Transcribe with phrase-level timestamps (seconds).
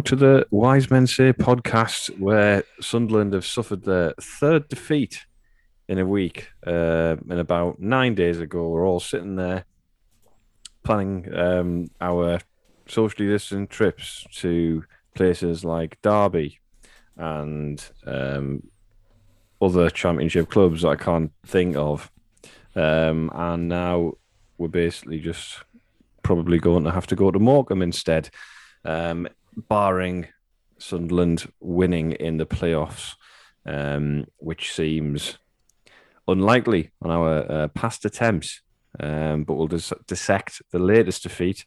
[0.00, 5.26] Along to the Wise Men Say podcast, where Sunderland have suffered their third defeat
[5.88, 6.48] in a week.
[6.66, 9.66] Uh, and about nine days ago, we're all sitting there
[10.84, 12.40] planning um, our
[12.86, 16.60] socially distant trips to places like Derby
[17.18, 18.62] and um,
[19.60, 22.10] other championship clubs I can't think of.
[22.74, 24.14] Um, and now
[24.56, 25.58] we're basically just
[26.22, 28.30] probably going to have to go to Morecambe instead,
[28.86, 29.28] um,
[29.68, 30.26] barring
[30.78, 33.14] Sunderland winning in the playoffs,
[33.66, 35.38] um, which seems
[36.28, 38.62] unlikely on our uh, past attempts.
[38.98, 41.64] Um, but we'll dis- dissect the latest defeat.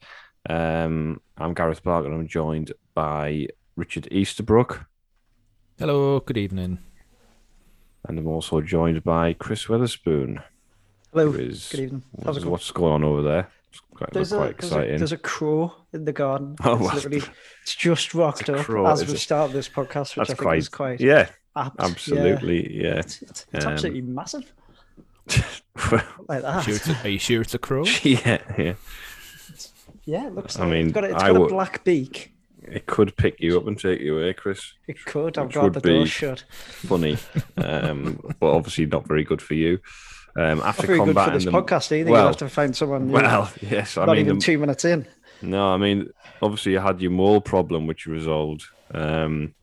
[0.50, 4.86] Um, I'm Gareth Barker and I'm joined by Richard Easterbrook.
[5.80, 6.80] Hello, good evening.
[8.08, 10.44] And I'm also joined by Chris Weatherspoon.
[11.14, 11.32] Hello.
[11.32, 12.04] who is- Good evening.
[12.26, 12.52] How's it going?
[12.52, 13.50] what's going on over there?
[13.74, 14.98] It's quite, There's quite a, there's, a, exciting.
[15.00, 16.56] there's a crow in the garden.
[16.64, 17.22] Oh, it's well, literally
[17.64, 19.18] it's just rocked it's a up as we it?
[19.18, 21.80] started this podcast, which That's I think quite, is quite yeah, apt.
[21.80, 23.00] Absolutely, yeah.
[23.00, 24.54] It's, it's, it's Um, absolutely massive
[25.92, 26.62] Well, like that.
[26.66, 27.84] Sure a- are you sure it's a crow?
[28.04, 28.74] yeah, yeah.
[30.06, 32.34] Yeah, it looks I like mean, it's got, a, it's I got a black beak.
[32.62, 34.74] It could pick you up and take you away, Chris.
[34.88, 35.38] It could.
[35.38, 36.44] I've Which got the door be- shut.
[36.50, 37.18] Funny,
[37.58, 39.80] um, but obviously not very good for you.
[40.36, 42.10] Um, Not after very good for this them, podcast either.
[42.12, 43.14] well- You'll have to find someone new.
[43.14, 45.06] well, yes, I not mean, even the- two minutes in.
[45.42, 46.10] no, I mean,
[46.42, 48.64] obviously you had your mole problem, which you resolved.
[48.94, 49.54] Um,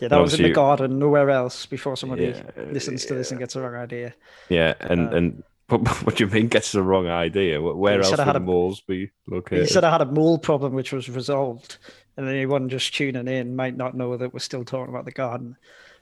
[0.00, 1.64] Yeah, that was in the garden, nowhere else.
[1.66, 4.14] Before somebody Yeah, listens to this and gets the wrong idea.
[4.48, 7.60] yeah, and Uh, and but, what do you mean gets the wrong idea?
[7.60, 9.68] Where else said I would had a- moles be He located?
[9.70, 11.78] said I had a mole problem, which was resolved,
[12.16, 15.56] and anyone just tuning in might not know that we're still talking about the garden.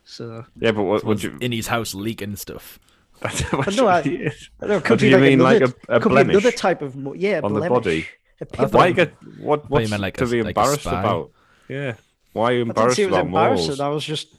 [0.04, 1.36] So yeah, but what would Was you?
[1.40, 2.78] in his house leaking stuff.
[3.50, 5.38] what no, I- do you- I don't know, it could do be you like mean,
[5.40, 7.68] like another, a- a could be another type of mo- yeah on the blemish.
[7.84, 8.06] body?
[8.40, 8.66] A I.
[8.66, 9.62] Why get what?
[9.62, 11.00] you What's meant like to be like embarrassed spy.
[11.00, 11.30] about?
[11.68, 11.94] Yeah,
[12.34, 13.66] why are you I didn't embarrassed see it was about embarrassing.
[13.68, 13.80] moles?
[13.80, 14.36] I was just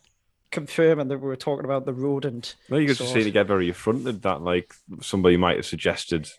[0.52, 2.56] confirming that we were talking about the rodent.
[2.70, 3.12] No, you just sort.
[3.12, 6.30] seem to get very affronted that like somebody might have suggested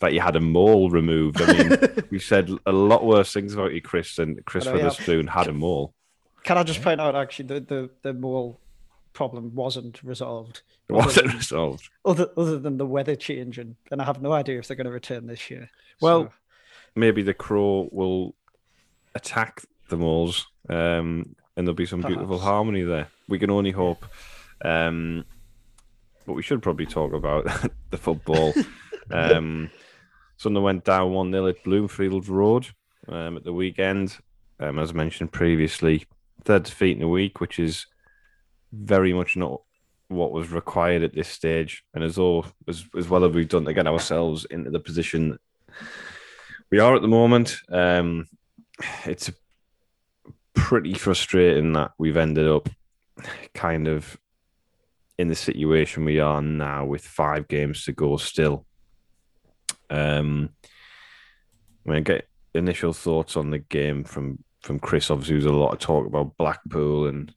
[0.00, 1.40] that you had a mole removed.
[1.42, 1.78] I mean,
[2.10, 4.84] we said a lot worse things about you, Chris, than Chris I know, yeah.
[4.90, 5.94] Weatherspoon had a mole.
[6.44, 8.60] Can I just point out actually the the, the mole
[9.20, 10.62] problem wasn't resolved.
[10.88, 11.90] It other wasn't than- resolved.
[12.06, 14.90] Other other than the weather changing, and I have no idea if they're going to
[15.02, 15.68] return this year.
[16.00, 16.32] Well, So-
[16.96, 18.34] Maybe the crow will
[19.14, 23.08] attack the moles, um, and there'll be some beautiful harmony there.
[23.28, 24.04] We can only hope.
[24.64, 25.24] Um,
[26.26, 27.44] but we should probably talk about
[27.90, 28.52] the football.
[29.10, 29.70] um,
[30.38, 32.66] Sunderland went down 1 0 at Bloomfield Road
[33.08, 34.18] um, at the weekend.
[34.58, 36.06] Um, as I mentioned previously,
[36.44, 37.86] third defeat in a week, which is
[38.72, 39.62] very much not
[40.08, 41.84] what was required at this stage.
[41.94, 45.38] And as all as, as well as we've done to get ourselves into the position
[46.70, 48.26] we are at the moment, um,
[49.04, 49.30] it's
[50.54, 52.68] pretty frustrating that we've ended up
[53.54, 54.18] kind of
[55.18, 58.66] in the situation we are now with five games to go still.
[59.90, 60.50] Um,
[61.86, 65.10] going to get initial thoughts on the game from from Chris.
[65.10, 67.34] Obviously, there's a lot of talk about Blackpool and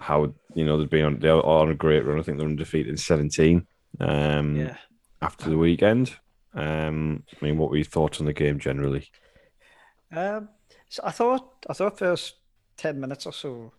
[0.00, 2.18] how you know they've been on they're on a great run.
[2.18, 3.66] I think they're undefeated in 17
[4.00, 4.76] um, yeah.
[5.22, 6.16] after the weekend.
[6.54, 9.10] Um, I mean, what were your thoughts on the game generally?
[10.12, 10.48] Um,
[10.88, 12.34] so I thought I thought first
[12.76, 13.72] ten minutes or so,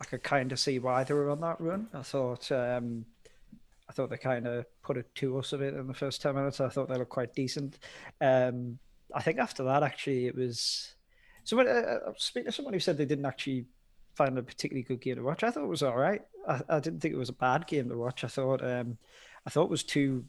[0.00, 1.88] I could kind of see why they were on that run.
[1.92, 3.04] I thought um,
[3.88, 6.34] I thought they kind of put it to us a bit in the first ten
[6.34, 6.60] minutes.
[6.60, 7.78] I thought they looked quite decent.
[8.20, 8.78] Um,
[9.14, 10.94] I think after that, actually, it was
[11.44, 11.68] someone.
[11.68, 13.66] Uh, uh, speaking to someone who said they didn't actually
[14.14, 15.42] find a particularly good game to watch.
[15.42, 16.22] I thought it was all right.
[16.48, 18.24] I, I didn't think it was a bad game to watch.
[18.24, 18.98] I thought um,
[19.46, 20.24] I thought it was two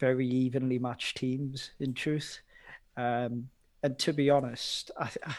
[0.00, 1.70] very evenly matched teams.
[1.80, 2.40] In truth.
[2.96, 3.48] Um,
[3.82, 5.36] and to be honest, I th-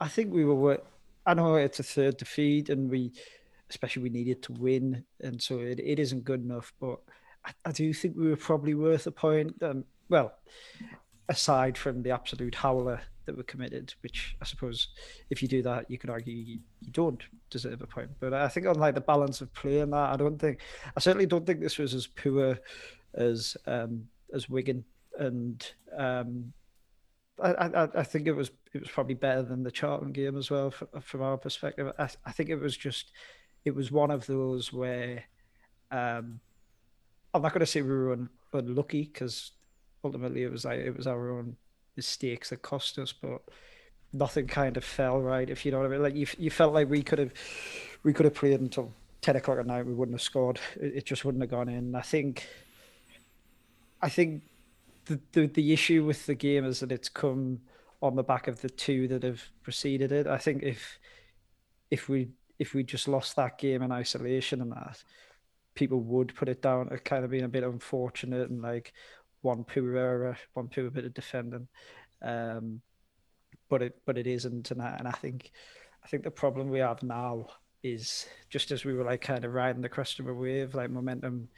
[0.00, 0.80] I think we were.
[1.26, 3.12] I know it's a third defeat, and we,
[3.70, 6.72] especially we needed to win, and so it, it isn't good enough.
[6.80, 7.00] But
[7.44, 9.60] I, I do think we were probably worth a point.
[9.62, 10.34] Um, well,
[11.28, 14.88] aside from the absolute howler that were committed, which I suppose
[15.30, 18.10] if you do that, you could argue you, you don't deserve a point.
[18.20, 20.60] But I think on like the balance of play and that, I don't think.
[20.96, 22.58] I certainly don't think this was as poor
[23.14, 24.84] as um, as Wigan
[25.18, 25.72] and.
[25.96, 26.52] Um,
[27.42, 30.52] I, I, I think it was it was probably better than the Charlton game as
[30.52, 31.92] well from, from our perspective.
[31.98, 33.10] I, I think it was just
[33.64, 35.24] it was one of those where
[35.90, 36.38] um,
[37.32, 39.52] I'm not going to say we were un, unlucky because
[40.04, 41.56] ultimately it was like it was our own
[41.96, 43.42] mistakes that cost us, but
[44.12, 45.50] nothing kind of fell right.
[45.50, 47.32] If you know what I mean, like you you felt like we could have
[48.02, 49.86] we could have played until ten o'clock at night.
[49.86, 50.60] We wouldn't have scored.
[50.76, 51.94] It, it just wouldn't have gone in.
[51.94, 52.46] I think
[54.02, 54.42] I think
[55.06, 57.60] the, the the issue with the game is that it's come
[58.00, 60.26] on the back of the two that have preceded it.
[60.26, 60.98] I think if
[61.90, 62.28] if we
[62.58, 65.02] if we just lost that game in isolation and that,
[65.74, 68.92] people would put it down as kind of being a bit unfortunate and like
[69.44, 71.68] one poor error, one poor bit of defending.
[72.22, 72.80] Um,
[73.68, 75.52] but it but it isn't, and I, and I think
[76.02, 77.46] I think the problem we have now
[77.82, 80.90] is just as we were like kind of riding the crest of a wave, like
[80.90, 81.48] momentum,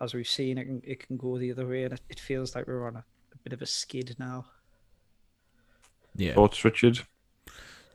[0.00, 2.54] as we've seen, it can it can go the other way, and it, it feels
[2.54, 4.46] like we're on a, a bit of a skid now.
[6.16, 6.34] Yeah.
[6.34, 7.00] Thoughts, Richard?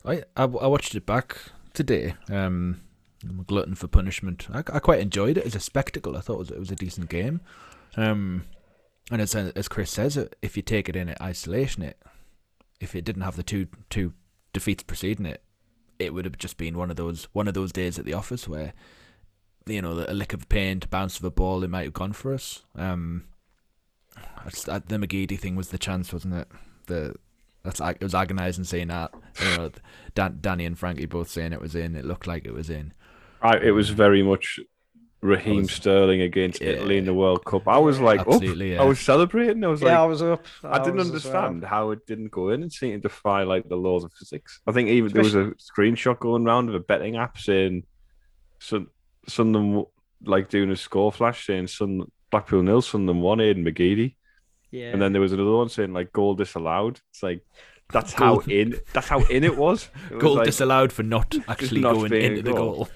[0.05, 1.37] I, I I watched it back
[1.73, 2.15] today.
[2.29, 2.81] Um,
[3.27, 4.47] I'm a glutton for punishment.
[4.53, 6.15] I, I quite enjoyed it as a spectacle.
[6.15, 7.41] I thought it was, it was a decent game.
[7.97, 8.45] Um,
[9.11, 11.97] and as as Chris says, if you take it in isolation, it
[12.79, 14.13] if it didn't have the two two
[14.53, 15.43] defeats preceding it,
[15.97, 18.47] it would have just been one of those one of those days at the office
[18.47, 18.73] where
[19.65, 22.33] you know a lick of paint, bounce of a ball, it might have gone for
[22.33, 22.63] us.
[22.75, 23.25] Um,
[24.45, 26.47] the McGeady thing was the chance, wasn't it?
[26.87, 27.15] The
[27.63, 29.13] that's it was agonising seeing that.
[29.41, 29.71] You know,
[30.15, 31.95] Dan, Danny and Frankie both saying it was in.
[31.95, 32.93] It looked like it was in.
[33.41, 34.59] I, it was very much
[35.21, 36.69] Raheem was- Sterling against Yeah.
[36.69, 37.67] Italy in the World Cup.
[37.67, 38.27] I was like, up.
[38.29, 38.81] Absolutely, yeah.
[38.81, 39.63] I was celebrating.
[39.63, 40.45] I was yeah, I like, was up.
[40.63, 41.45] I didn't was as well.
[41.45, 44.61] understand how it didn't go in and seemed to defy like the laws of physics.
[44.65, 47.83] I think even there was a screenshot going around of a betting app saying,
[48.59, 48.87] "Sun
[49.27, 49.85] Sunderland
[50.25, 54.15] like doing a score flash saying Sun Blackpool nil, Sunderland one, Aidan McGeady."
[54.71, 56.99] Yeah, And then there was another one saying like goal disallowed.
[57.11, 57.41] It's like
[57.91, 59.89] that's how in that's how in it was.
[60.11, 62.73] It was Goal like, disallowed for not actually not going being a into the goal.
[62.75, 62.87] goal.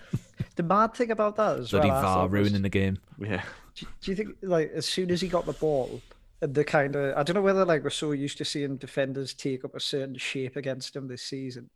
[0.56, 2.98] The mad thing about that as Bloody well, VAR thought was- ruining the game.
[3.20, 3.44] Yeah,
[3.76, 6.02] Do, do you think like as soon as he got the ball,
[6.42, 9.64] the kind of I don't know whether like we're so used to seeing defenders take
[9.66, 11.70] up a certain shape against him this season,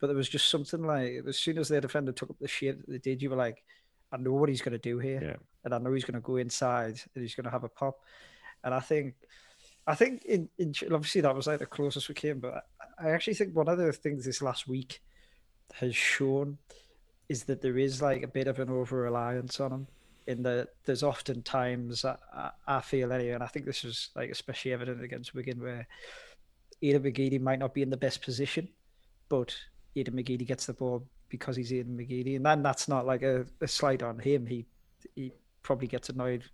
[0.00, 2.78] but there was just something like as soon as their defender took up the shape
[2.78, 3.62] that they did, you were like,
[4.12, 5.36] I know what he's going to do here, Yeah.
[5.64, 7.98] and I know he's going to go inside and he's going to have a pop,
[8.64, 9.14] and I think.
[9.84, 12.66] I think in, in obviously that was like the closest we came, but
[13.00, 15.00] I, I actually think one of the things this last week
[15.74, 16.58] has shown
[17.28, 19.86] is that there is like a bit of an over reliance on him
[20.26, 24.30] in that there's often times I, I, feel anyway, and I think this is like
[24.30, 25.86] especially evident against Wigan where
[26.80, 28.68] Aidan McGeady might not be in the best position,
[29.28, 29.54] but
[29.96, 33.46] Aidan McGeady gets the ball because he's Aidan McGeady, and then that's not like a,
[33.60, 34.46] a slight on him.
[34.46, 34.66] He
[35.14, 35.32] he
[35.62, 36.44] probably gets annoyed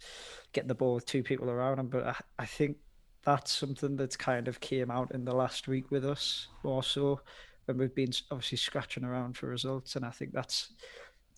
[0.52, 2.76] getting the ball with two people around him, but I, I think
[3.24, 7.20] that's something that's kind of came out in the last week with us more so
[7.68, 10.72] when we've been obviously scratching around for results, and I think that's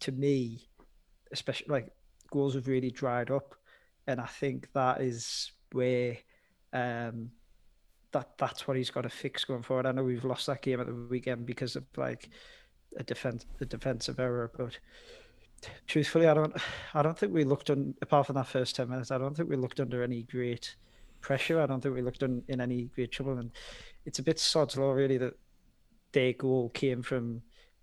[0.01, 0.69] to me,
[1.33, 1.89] especially like
[2.31, 3.57] goals have really dried up,
[4.07, 6.17] and I think that is where
[6.73, 7.31] um
[8.13, 9.87] that that's what he's got to fix going forward.
[9.87, 12.31] I know we've lost that game at the weekend because of like
[12.97, 14.79] a defense a defensive error, but
[15.87, 16.57] truthfully, I don't
[16.95, 19.11] I don't think we looked on apart from that first ten minutes.
[19.11, 20.77] I don't think we looked under any great
[21.21, 21.61] pressure.
[21.61, 23.51] I don't think we looked in, in any great trouble, and
[24.07, 25.35] it's a bit sod's law really that
[26.13, 27.43] their goal came from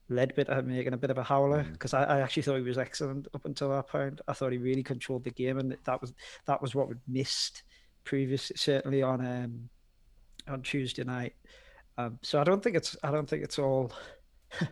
[0.10, 3.28] Leadbitter making a bit of a howler because I, I actually thought he was excellent
[3.34, 4.22] up until that point.
[4.28, 6.14] I thought he really controlled the game, and that was
[6.46, 7.64] that was what we missed
[8.06, 9.70] previously, certainly on um,
[10.48, 11.34] on Tuesday night.
[11.98, 13.92] Um, so I don't think it's I don't think it's all
[14.62, 14.68] I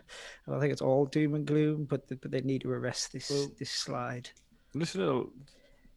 [0.48, 3.30] don't think it's all doom and gloom, but the, but they need to arrest this
[3.30, 4.30] Well- this slide.
[4.74, 5.32] listen to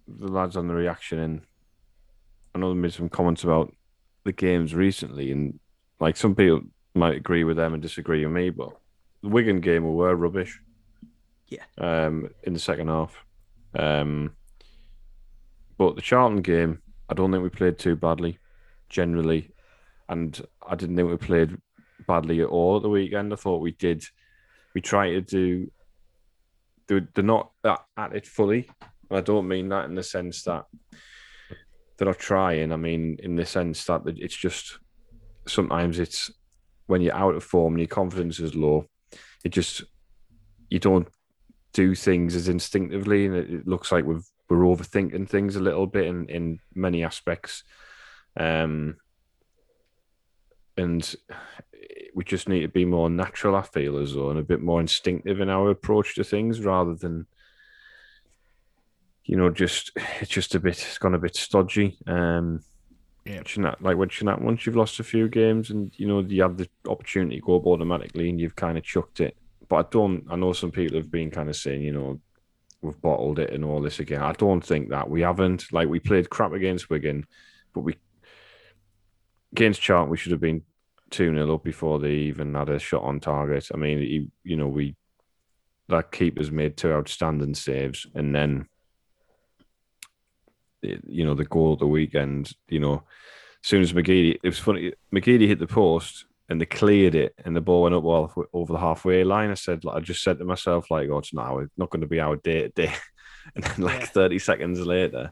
[0.07, 1.41] the lads on the reaction, and
[2.55, 3.73] I know they made some comments about
[4.25, 5.59] the games recently, and
[6.01, 6.61] like some people
[6.99, 8.69] might agree with them and disagree with me, but
[9.23, 10.59] the Wigan game we were rubbish.
[11.47, 11.63] Yeah.
[11.79, 13.15] Um, in the second half,
[13.75, 14.35] um,
[15.77, 18.37] but the Charlton game, I don't think we played too badly,
[18.87, 19.51] generally,
[20.09, 21.57] and I didn't think we played
[22.07, 23.33] badly at all at the weekend.
[23.33, 24.03] I thought we did.
[24.75, 25.71] We tried to do.
[26.87, 28.69] They're, they're not at, at it fully.
[29.09, 30.65] And I don't mean that in the sense that
[31.97, 32.71] they're not trying.
[32.71, 34.79] I mean in the sense that it's just
[35.47, 36.31] sometimes it's
[36.89, 38.87] when you're out of form and your confidence is low,
[39.43, 39.83] it just
[40.69, 41.07] you don't
[41.71, 45.85] do things as instinctively, and it, it looks like we've we're overthinking things a little
[45.85, 47.63] bit in in many aspects.
[48.35, 48.97] Um,
[50.75, 51.15] and
[52.15, 54.81] we just need to be more natural, I feel as though, and a bit more
[54.81, 57.27] instinctive in our approach to things rather than,
[59.25, 59.91] you know, just
[60.21, 61.97] it's just a bit, it's gone a bit stodgy.
[62.07, 62.63] Um,
[63.25, 63.41] Yeah.
[63.45, 66.21] Shouldn't that- like when shouldn't that- once you've lost a few games and you know
[66.21, 69.35] you have the opportunity to go up automatically and you've kind of chucked it.
[69.67, 70.25] But I don't.
[70.29, 72.19] I know some people have been kind of saying, you know,
[72.81, 74.21] we've bottled it and all this again.
[74.21, 75.71] I don't think that we haven't.
[75.71, 77.27] Like we played crap against Wigan,
[77.73, 77.95] but we
[79.51, 80.63] against Charlton we should have been
[81.09, 83.69] two 0 up before they even had a shot on target.
[83.73, 84.95] I mean, you, you know, we
[85.87, 88.67] that keeper's made two outstanding saves, and then
[90.81, 92.53] you know the goal of the weekend.
[92.67, 93.03] You know,
[93.63, 94.93] as soon as McGeady, it was funny.
[95.13, 98.73] McGeady hit the post and they cleared it, and the ball went up well over
[98.73, 99.51] the halfway line.
[99.51, 102.01] I said, like, I just said to myself, like, oh, it's not, it's not going
[102.01, 102.93] to be our day to day.
[103.55, 104.05] And then, like, Yeah.
[104.07, 105.31] 30 seconds later,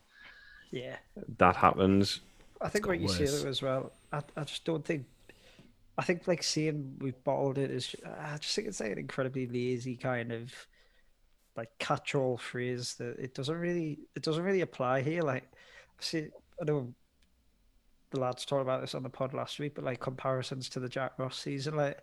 [0.71, 0.95] Yeah.
[1.39, 2.21] that happens.
[2.61, 3.41] I think what you say worse.
[3.41, 3.91] there as well.
[4.11, 5.05] I, I just don't think.
[5.97, 7.95] I think like seeing we've bottled it is.
[8.05, 10.53] I just think it's like an incredibly lazy kind of
[11.57, 15.23] like catch-all phrase that it doesn't really it doesn't really apply here.
[15.23, 15.43] Like,
[15.99, 16.27] I see,
[16.61, 16.93] I know
[18.11, 20.87] the lads talked about this on the pod last week, but like comparisons to the
[20.87, 21.99] Jack Ross season, like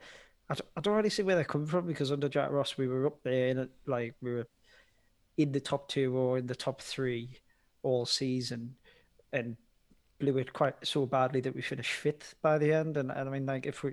[0.50, 3.22] I don't really see where they're coming from because under Jack Ross we were up
[3.22, 4.46] there and like we were
[5.38, 7.40] in the top two or in the top three
[7.82, 8.74] all season,
[9.32, 9.56] and
[10.18, 12.96] blew it quite so badly that we finished fifth by the end.
[12.96, 13.90] And, and I mean, like if we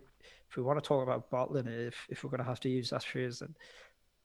[0.49, 2.89] if we want to talk about bottling if if we're going to have to use
[2.89, 3.55] that phrase, then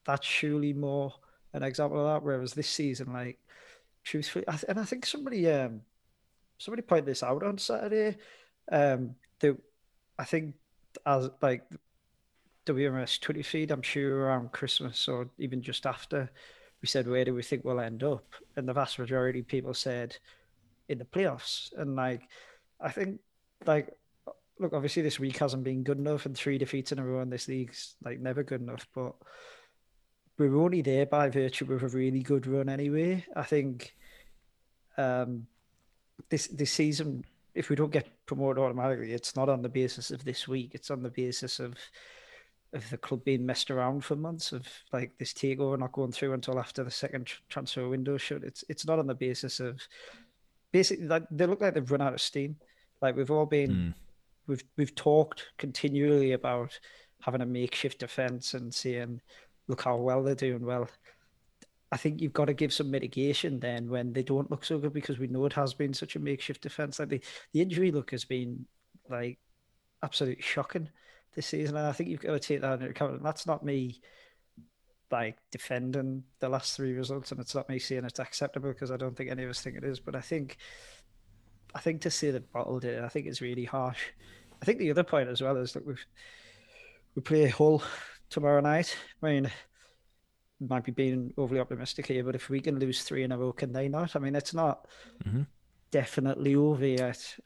[0.04, 1.12] that's surely more
[1.52, 2.24] an example of that.
[2.24, 3.38] Whereas this season, like
[4.04, 5.82] truthfully, I th- and I think somebody um
[6.58, 8.16] somebody pointed this out on Saturday.
[8.70, 9.56] Um, that
[10.18, 10.54] I think
[11.04, 11.62] as like
[12.66, 16.30] WMS Twitter feed, I'm sure around Christmas or even just after,
[16.82, 19.74] we said where do we think we'll end up, and the vast majority of people
[19.74, 20.16] said
[20.88, 21.72] in the playoffs.
[21.76, 22.22] And like,
[22.80, 23.20] I think
[23.66, 23.94] like
[24.58, 27.30] look, obviously this week hasn't been good enough, and three defeats in a row in
[27.30, 28.86] this league's like never good enough.
[28.94, 29.14] But
[30.38, 33.24] we're only there by virtue of a really good run anyway.
[33.34, 33.94] I think
[34.98, 35.46] um,
[36.28, 37.24] this this season,
[37.54, 40.70] if we don't get promoted automatically, it's not on the basis of this week.
[40.74, 41.74] It's on the basis of
[42.72, 46.34] of the club being messed around for months, of like this takeover not going through
[46.34, 48.42] until after the second tr- transfer window shut.
[48.44, 49.80] It's it's not on the basis of
[50.72, 52.56] basically like they look like they've run out of steam.
[53.00, 53.94] Like we've all been Mm.
[54.46, 56.78] we've we've talked continually about
[57.20, 59.20] having a makeshift defense and saying,
[59.68, 60.64] look how well they're doing.
[60.64, 60.88] Well,
[61.92, 64.92] I think you've got to give some mitigation then when they don't look so good
[64.92, 66.98] because we know it has been such a makeshift defense.
[66.98, 67.20] Like the,
[67.52, 68.66] the injury look has been
[69.08, 69.38] like
[70.02, 70.88] absolutely shocking
[71.34, 73.14] this season, and I think you've got to take that into account.
[73.14, 74.00] And that's not me
[75.12, 78.96] like defending the last three results, and it's not me saying it's acceptable because I
[78.96, 80.00] don't think any of us think it is.
[80.00, 80.56] But I think
[81.74, 84.00] I think to say that bottled it, I think is really harsh.
[84.60, 86.04] I think the other point as well is that we've
[87.14, 87.82] we play Hull
[88.30, 88.96] tomorrow night.
[89.22, 89.50] I mean,
[90.60, 93.52] might be being overly optimistic here, but if we can lose three in a row,
[93.52, 94.16] can they not?
[94.16, 94.86] I mean, it's not
[95.24, 95.46] Mhm.
[95.90, 97.38] definitely over yet.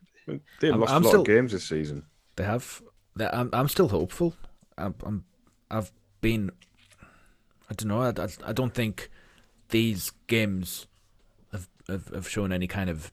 [0.61, 2.05] They've I'm- lost I'm a lot still- of games this season.
[2.37, 2.83] They have.
[3.17, 3.51] They, I'm.
[3.53, 4.35] I'm still hopeful.
[4.79, 4.95] I'm.
[5.03, 5.25] I'm
[5.71, 6.51] I've been.
[7.69, 8.01] I don't know.
[8.03, 9.11] I, I, I don't think
[9.71, 10.87] these games
[11.53, 13.13] have, have have shown any kind of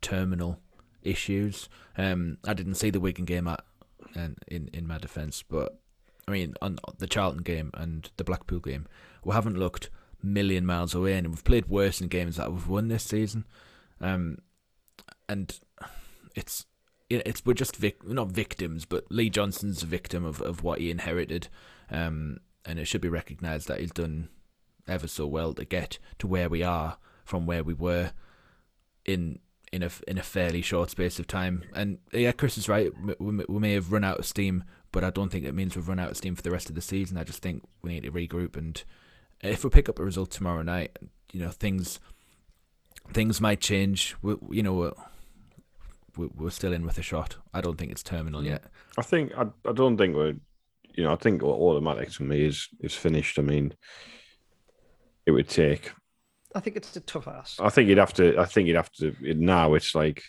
[0.00, 0.60] terminal
[1.02, 1.68] issues.
[1.98, 3.64] Um, I didn't see the Wigan game at,
[4.14, 5.80] in in in my defence, but
[6.32, 8.86] I mean on the Charlton game and the Blackpool game,
[9.24, 9.90] we haven't looked
[10.22, 13.44] million miles away, and we've played worse in games that we've won this season.
[14.00, 14.38] Um,
[15.28, 15.58] and
[16.34, 16.66] it's
[17.10, 20.90] it's we're just vic- not victims, but Lee Johnson's a victim of, of what he
[20.90, 21.48] inherited,
[21.90, 24.28] um, and it should be recognised that he's done
[24.88, 28.12] ever so well to get to where we are from where we were
[29.04, 29.38] in
[29.72, 31.64] in a in a fairly short space of time.
[31.74, 32.90] And yeah, Chris is right.
[33.18, 35.88] We, we may have run out of steam, but I don't think it means we've
[35.88, 37.16] run out of steam for the rest of the season.
[37.18, 38.82] I just think we need to regroup, and
[39.42, 40.98] if we pick up a result tomorrow night,
[41.32, 41.98] you know things
[43.12, 44.14] things might change.
[44.22, 44.74] We, you know.
[44.74, 44.92] We're,
[46.16, 47.36] we- we're still in with a shot.
[47.54, 48.64] I don't think it's terminal yet.
[48.98, 50.34] I think I, I don't think we're
[50.94, 53.38] you know I think automatic to me is is finished.
[53.38, 53.72] I mean,
[55.24, 55.90] it would take.
[56.54, 57.58] I think it's a tough ask.
[57.62, 58.38] I think you'd have to.
[58.38, 59.14] I think you'd have to.
[59.22, 60.22] Now it's like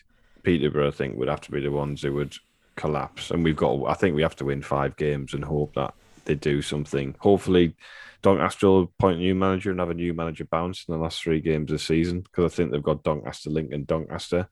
[0.44, 0.88] Peterborough.
[0.88, 2.34] I think would have to be the ones who would
[2.76, 3.86] collapse, and we've got.
[3.86, 5.94] I think we have to win five games and hope that
[6.26, 7.16] they do something.
[7.20, 7.76] Hopefully,
[8.22, 11.22] Doncaster will appoint a new manager and have a new manager bounce in the last
[11.22, 14.48] three games of the season because I think they've got Doncaster, Lincoln, Doncaster.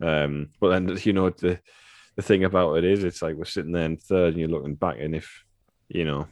[0.00, 1.60] Um, but then you know the
[2.16, 4.74] the thing about it is, it's like we're sitting there in third, and you're looking
[4.74, 5.44] back, and if
[5.88, 6.26] you know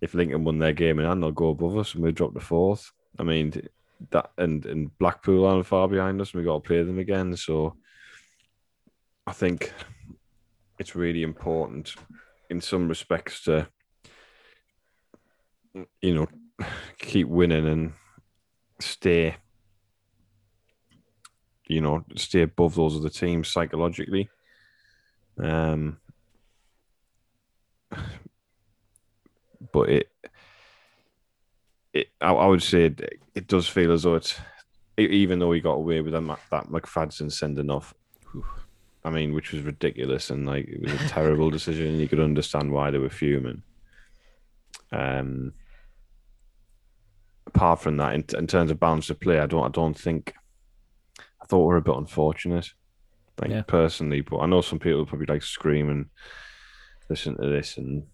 [0.00, 2.92] if Lincoln won their game and they'll go above us, and we drop to fourth.
[3.18, 3.68] I mean
[4.10, 7.36] that, and and Blackpool aren't far behind us, and we got to play them again.
[7.36, 7.76] So
[9.26, 9.72] I think
[10.78, 11.94] it's really important
[12.48, 13.68] in some respects to
[16.00, 16.26] you know
[16.98, 17.92] keep winning and
[18.80, 19.36] stay
[21.68, 24.28] you know stay above those other teams psychologically.
[25.38, 25.98] Um
[29.72, 30.10] but it
[31.92, 34.38] it I, I would say it, it does feel as though it's
[34.98, 37.92] even though he got away with that, that McFadzean sending off
[39.06, 42.20] I mean, which was ridiculous and like it was a terrible decision, and you could
[42.20, 43.62] understand why they were fuming.
[44.92, 45.52] Um,
[47.46, 50.34] apart from that, in, in terms of balance of play, I don't, I don't think.
[51.40, 52.68] I thought we were a bit unfortunate.
[53.40, 53.62] like Yeah.
[53.62, 54.22] personally.
[54.22, 56.06] But I know some people probably like scream and
[57.08, 58.04] listen to this, and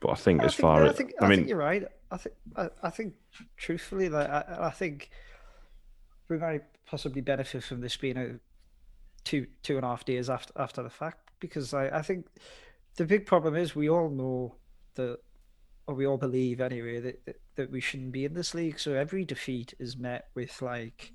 [0.00, 1.58] but I think I as think, far I as think, I I mean, think you're
[1.58, 1.84] right.
[2.10, 3.14] I think, I, I think,
[3.56, 5.10] truthfully, like I, I think
[6.28, 8.38] we might possibly benefit from this being a
[9.24, 12.26] two two and a half days after after the fact because I, I think
[12.96, 14.56] the big problem is we all know
[14.94, 15.18] that
[15.86, 18.78] or we all believe anyway that, that that we shouldn't be in this league.
[18.78, 21.12] So every defeat is met with like,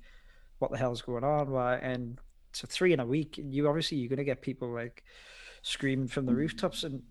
[0.58, 1.50] what the hell's going on?
[1.50, 1.76] Why?
[1.76, 2.18] And
[2.52, 5.02] so three in a week, and you obviously you're going to get people like
[5.62, 6.36] screaming from the mm.
[6.36, 7.02] rooftops, and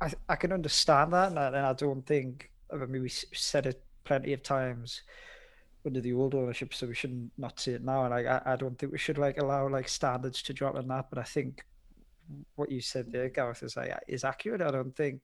[0.00, 3.66] I I can understand that, and I, and I don't think I mean we said
[3.66, 5.02] it plenty of times
[5.84, 8.04] under the old ownership, so we should not see it now.
[8.04, 10.88] And I I- I don't think we should like allow like standards to drop on
[10.88, 11.10] that.
[11.10, 11.64] But I think
[12.54, 14.62] what you said there, Gareth, is like is accurate.
[14.62, 15.22] I don't think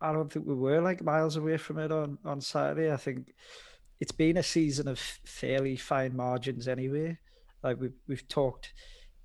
[0.00, 2.92] I don't think we were like miles away from it on on Saturday.
[2.92, 3.34] I think
[4.00, 7.18] it's been a season of fairly fine margins anyway.
[7.62, 8.72] Like we've we've talked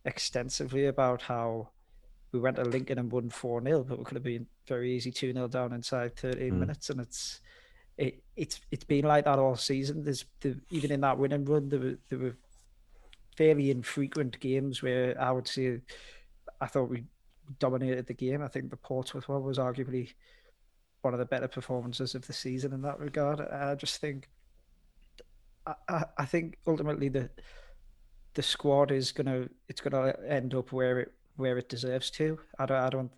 [0.05, 1.69] extensively about how
[2.31, 5.11] we went to Lincoln and won four 0 but we could have been very easy
[5.11, 6.59] two 0 down inside thirteen Mm.
[6.59, 7.39] minutes, and it's
[7.97, 10.03] it it's it's been like that all season.
[10.03, 12.37] There's the, even in that winning run, there were there were
[13.37, 15.79] fairly infrequent games where I would say
[16.61, 17.05] I thought we
[17.59, 18.41] dominated the game.
[18.41, 20.13] I think the Portsmouth one was arguably
[21.01, 23.41] one of the better performances of the season in that regard.
[23.41, 24.29] I just think
[25.65, 27.29] I, I, think ultimately the
[28.33, 32.39] the squad is gonna it's gonna end up where it where it deserves to.
[32.59, 33.11] I don't I don't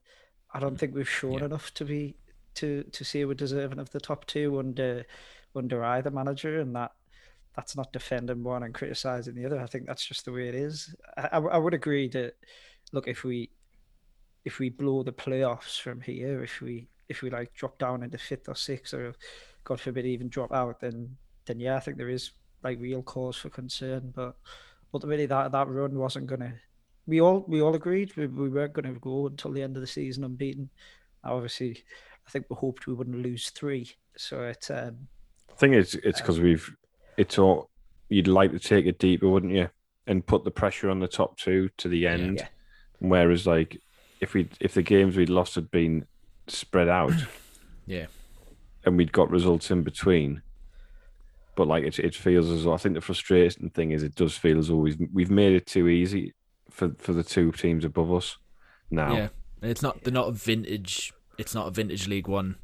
[0.54, 1.46] I don't think we've shown Yeah.
[1.46, 2.18] enough to be
[2.56, 5.06] to to say we're deserving of the top two under
[5.56, 6.92] under either manager, and that
[7.56, 9.60] that's not defending one and criticizing the other.
[9.60, 10.94] I think that's just the way it is.
[11.18, 12.34] I, I, would agree that
[12.92, 13.50] look if we
[14.44, 18.18] if we blow the playoffs from here, if we if we like drop down into
[18.18, 19.16] fifth or sixth, or
[19.64, 21.16] God forbid even drop out, then
[21.46, 22.32] then yeah, I think there is
[22.64, 24.12] like real cause for concern.
[24.14, 24.36] But
[24.94, 26.54] ultimately, that that run wasn't gonna.
[27.08, 29.88] We all we all agreed we, we weren't to go until the end of the
[29.88, 30.70] season unbeaten.
[31.24, 31.84] Obviously,
[32.28, 33.92] I think we hoped we wouldn't lose three.
[34.18, 35.08] So it um,
[35.52, 36.76] I think it's it's because we've
[37.18, 37.70] it's all
[38.10, 39.70] you'd like to take it deeper, wouldn't you?
[40.08, 42.38] And put the pressure on the top two to the end.
[42.40, 42.48] Yeah.
[43.00, 43.82] Whereas like
[44.22, 46.06] if we if the games we'd lost had been
[46.48, 47.12] spread out
[47.88, 48.06] Yeah.
[48.86, 50.42] and we'd got results in between.
[51.56, 54.36] But like it, it feels as though I think the frustrating thing is it does
[54.38, 56.34] feel as though we've we've made it too easy
[56.70, 58.38] for for the two teams above us
[58.92, 59.16] now.
[59.16, 59.28] Yeah,
[59.62, 60.04] it's not.
[60.04, 61.14] They're not a vintage.
[61.38, 62.56] It's not a vintage League One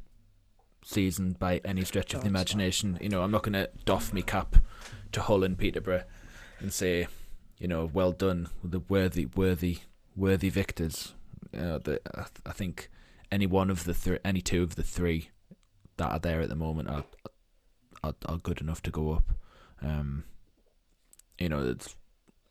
[0.83, 2.39] season by any stretch of the not.
[2.39, 2.97] imagination.
[3.01, 4.57] You know, I'm not going to doff me cap
[5.11, 6.03] to Hull and Peterborough
[6.59, 7.07] and say,
[7.57, 9.79] you know, well done, the worthy, worthy,
[10.15, 11.13] worthy victors.
[11.53, 12.89] Uh, the, I, I think
[13.31, 15.29] any one of the three, any two of the three
[15.97, 17.03] that are there at the moment are
[18.03, 19.31] are, are good enough to go up.
[19.81, 20.23] Um,
[21.37, 21.95] you know, it's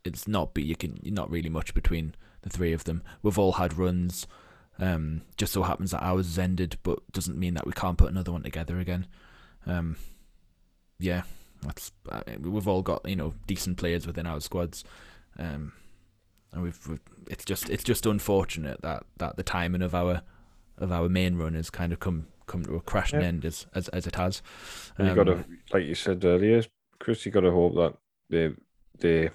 [0.05, 3.03] it's not be you can not really much between the three of them.
[3.23, 4.27] We've all had runs.
[4.81, 8.11] Um, just so happens that ours has ended, but doesn't mean that we can't put
[8.11, 9.07] another one together again.
[9.67, 9.97] Um,
[10.99, 11.23] yeah,
[11.63, 14.83] that's uh, we've all got you know decent players within our squads,
[15.39, 15.73] um,
[16.53, 20.23] and we've, we've it's just it's just unfortunate that, that the timing of our
[20.79, 23.27] of our main run has kind of come come to a crashing Yeah.
[23.27, 24.41] end as, as as it has.
[24.97, 26.65] And you got to, Um, like you said earlier,
[26.99, 27.95] Chris, you got to hope that
[28.31, 28.55] they,
[28.99, 29.31] they,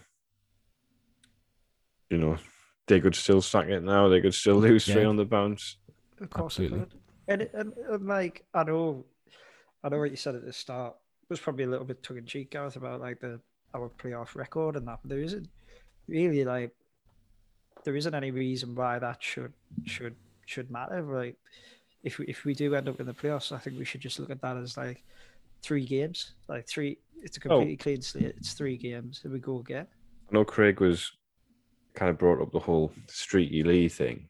[2.09, 2.37] you know,
[2.87, 4.07] they could still sack it now.
[4.09, 5.07] They could still lose three Yeah.
[5.07, 5.77] on the bounce.
[6.21, 6.99] Of course, it Absolutely.
[7.27, 9.05] And, it- and, and like I know,
[9.83, 12.17] I know what you said at the start it was probably a little bit tongue
[12.19, 13.39] in cheek, Gareth, about like the
[13.73, 14.99] our playoff record and that.
[15.01, 15.49] But there isn't
[16.07, 16.71] really like
[17.83, 19.53] there isn't any reason why that should
[19.85, 21.01] should should matter.
[21.01, 21.35] Like
[22.03, 24.19] if we if we do end up in the playoffs, I think we should just
[24.19, 25.03] look at that as like
[25.63, 26.99] three games, like three.
[27.23, 27.49] It's a Oh.
[27.57, 28.35] completely clean slate.
[28.37, 29.87] It's three games, and we go again.
[30.29, 31.11] I know Craig was
[31.95, 34.29] kind of brought up the whole streaky Lee thing.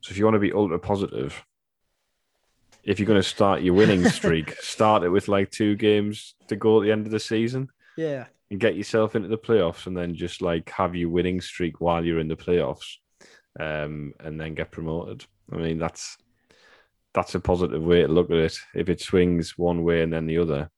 [0.00, 1.44] So if you want to be ultra positive,
[2.82, 6.56] if you're going to start your winning streak, start it with like two games to
[6.56, 9.96] go at the end of the season Yeah, and get yourself into the playoffs, and
[9.96, 12.96] then just like have your winning streak while you're in the playoffs,
[13.58, 15.24] um, and then get promoted.
[15.52, 16.16] I mean, that's
[17.14, 18.58] that's a positive way to look at it.
[18.74, 20.70] If it swings one way and then the other,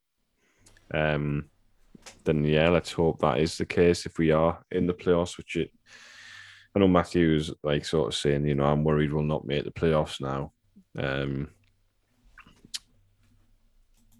[0.92, 1.46] um,
[2.24, 4.06] then yeah, let's hope that is the case.
[4.06, 5.70] If we are in the playoffs, which it,
[6.74, 9.64] I know Matthew was like sort of saying, you know, I'm worried we'll not make
[9.64, 10.52] the playoffs now.
[10.98, 11.48] Um,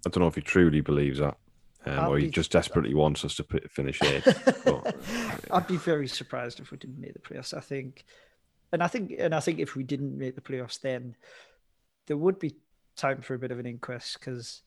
[0.07, 1.37] I don't know if he truly believes that,
[1.85, 4.63] um, or he be- just desperately wants us to p- finish eighth.
[4.65, 4.97] but
[5.51, 7.53] I'd be very surprised if we didn't make the playoffs.
[7.53, 8.05] I think,
[8.73, 11.17] and I think, and I think if we didn't make the playoffs, then
[12.07, 12.57] there would be
[12.97, 14.63] time for a bit of an inquest because,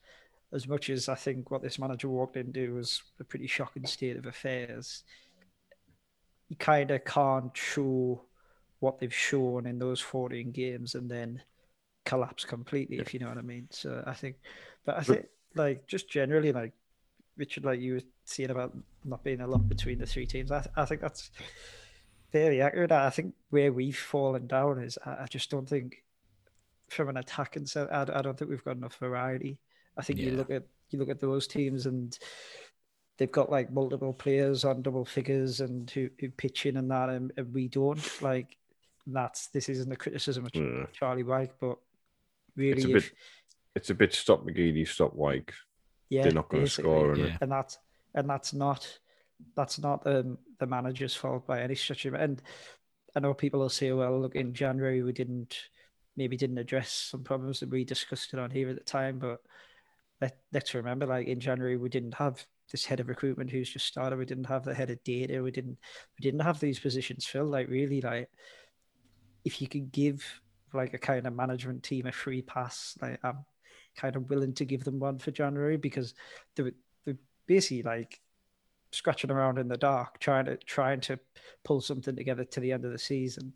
[0.51, 4.17] as much as I think what this manager walked into was a pretty shocking state
[4.17, 5.03] of affairs,
[6.47, 8.23] you kind of can't show
[8.79, 11.41] what they've shown in those 14 games and then
[12.05, 13.67] collapse completely, if you know what I mean.
[13.69, 14.37] So I think,
[14.85, 16.73] but I think like just generally like
[17.37, 20.51] Richard, like you were saying about not being a lot between the three teams.
[20.51, 21.29] I, I think that's
[22.31, 22.91] fairly accurate.
[22.91, 26.03] I think where we've fallen down is I, I just don't think
[26.89, 27.93] from an attacking set.
[27.93, 29.59] I, I don't think we've got enough variety.
[29.99, 32.17] I think you look at you look at those teams and
[33.17, 37.09] they've got like multiple players on double figures and who, who pitch in and that,
[37.09, 38.21] and, and we don't.
[38.21, 38.57] Like
[39.05, 40.85] that's this isn't a criticism of Yeah.
[40.93, 41.77] Charlie Wyke, but
[42.55, 43.13] really, It's a if- bit.
[43.75, 45.53] It's a bit stop McGeady, stop Wyke.
[46.09, 47.37] yeah, They're not going to score, and Yeah.
[47.41, 47.77] and that's
[48.15, 48.99] and that's not
[49.55, 52.21] that's not the the manager's fault by any stretch of it.
[52.21, 52.41] And
[53.15, 55.55] I know people will say, well, look, in January we didn't
[56.17, 59.39] maybe didn't address some problems that we discussed it on here at the time, but
[60.21, 63.87] let, let's remember, like in January we didn't have this head of recruitment who's just
[63.87, 64.19] started.
[64.19, 65.41] We didn't have the head of data.
[65.41, 65.77] We didn't
[66.17, 67.51] we didn't have these positions filled.
[67.51, 68.29] Like really, like
[69.45, 70.23] if you could give
[70.73, 73.45] like a kind of management team a free pass, like I'm
[73.95, 76.13] kind of willing to give them one for January because
[76.55, 76.71] they
[77.05, 78.19] they're basically like
[78.91, 81.19] scratching around in the dark, trying to trying to
[81.63, 83.53] pull something together to the end of the season,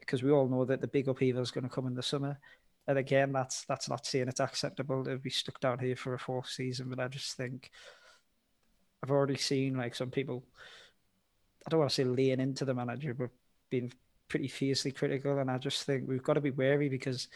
[0.00, 2.38] because we all know that the big upheaval is going to come in the summer.
[2.88, 6.18] And again, that's that's not saying it's acceptable to be stuck down here for a
[6.18, 7.70] fourth season, but I just think
[9.02, 10.44] I've already seen like some people.
[11.66, 13.30] I don't want to say laying into the manager, but
[13.70, 13.92] being
[14.28, 17.28] pretty fiercely critical, and I just think we've got to be wary because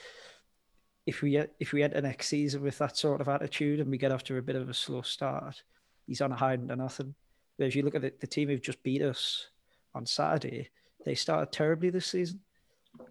[1.06, 4.12] if we if we enter next season with that sort of attitude and we get
[4.12, 5.62] off to a bit of a slow start,
[6.06, 7.14] he's on a hiding to nothing.
[7.58, 9.48] But if you look at the, the team who've just beat us
[9.94, 10.70] on Saturday,
[11.04, 12.40] they started terribly this season,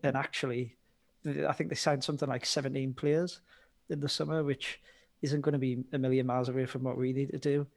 [0.03, 0.77] and actually,
[1.47, 3.41] I think they signed something like 17 players
[3.89, 4.79] in the summer, which
[5.21, 7.67] isn't going to be a million miles away from what we need to do.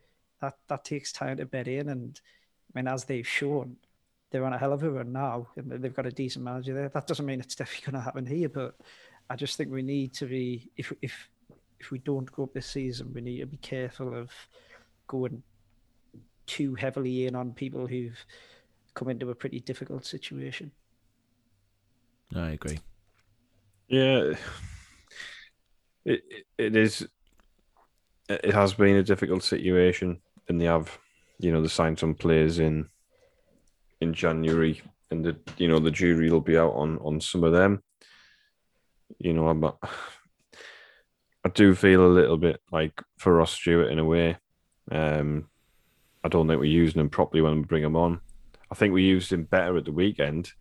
[0.40, 2.20] That that takes time to bed in, and
[2.74, 3.76] I mean, as they've shown,
[4.30, 6.88] they're on a hell of a run now, and they've got a decent manager there.
[6.88, 8.76] That doesn't mean it's definitely going to happen here, but
[9.30, 11.30] I just think we need to be if if
[11.78, 14.30] if we don't go up this season, we need to be careful of
[15.06, 15.42] going
[16.46, 18.24] too heavily in on people who've
[18.94, 20.70] come into a pretty difficult situation.
[22.34, 22.78] I agree.
[23.92, 24.32] Yeah,
[26.06, 26.22] it
[26.56, 27.06] it- is.
[28.30, 30.98] It has been a difficult situation, and they have,
[31.38, 32.88] you know, they signed some players in
[34.00, 37.52] in January, and the you know the jury will be out on on some of
[37.52, 37.82] them.
[39.18, 39.62] You know, I'm.
[41.44, 44.38] I do feel a little bit like for Ross Stewart in a way.
[44.90, 45.50] Um,
[46.24, 48.20] I don't think we're using him properly when we bring him on.
[48.70, 50.52] I think we used him better at the weekend.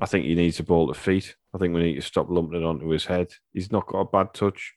[0.00, 1.36] I think he needs a ball to feet.
[1.54, 3.28] I think we need to stop lumping it onto his head.
[3.52, 4.72] He's not got a bad touch,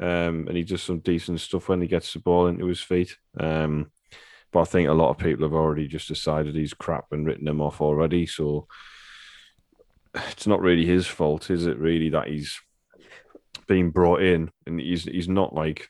[0.00, 3.16] um, and he does some decent stuff when he gets the ball into his feet.
[3.38, 3.90] Um,
[4.52, 7.48] but I think a lot of people have already just decided he's crap and written
[7.48, 8.26] him off already.
[8.26, 8.68] So
[10.14, 11.78] it's not really his fault, is it?
[11.78, 12.60] Really, that he's
[13.66, 15.88] being brought in, and he's he's not like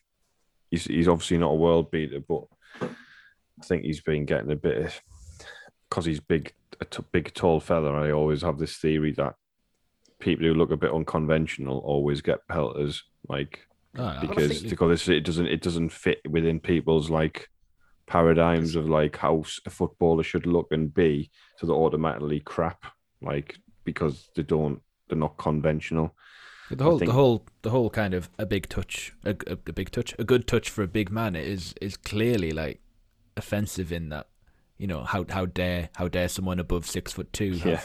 [0.71, 2.45] he's he's obviously not a world beater, but
[2.81, 5.01] I think he's been getting a bit
[5.89, 7.93] because he's big, a t- big tall fella.
[7.93, 9.35] I always have this theory that
[10.25, 13.61] people who look a bit unconventional always get pelters, like
[13.97, 17.49] Oh, because because it doesn't it doesn't fit within people's like
[18.07, 22.85] paradigms of like how a footballer should look and be, so they're automatically crap,
[23.23, 26.15] like because they don't they're not conventional.
[26.71, 29.73] The whole, think- the whole, the whole kind of a big touch, a, a, a
[29.73, 32.81] big touch, a good touch for a big man is is clearly like
[33.37, 34.29] offensive in that,
[34.79, 37.81] you know, how how dare how dare someone above six foot two have, Yeah.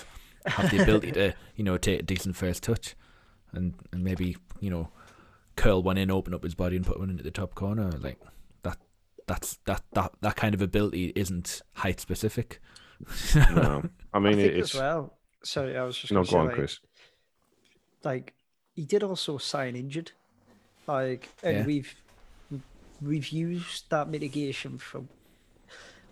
[0.50, 2.96] Have the ability to you know take a decent first touch,
[3.52, 4.90] and and maybe you know
[5.56, 8.20] curl one in, open up his body, and put one into the top corner like
[8.64, 8.78] that.
[9.28, 12.60] That's that that that kind of ability isn't height specific.
[13.36, 13.84] No,
[14.14, 15.14] I mean I think it's as well.
[15.44, 16.80] Sorry, I was just no gonna go say, on, like, Chris.
[18.04, 18.34] like
[18.76, 20.12] he did also sign injured
[20.88, 21.66] like and Yeah.
[21.66, 21.96] we've
[23.02, 25.04] we've used that mitigation for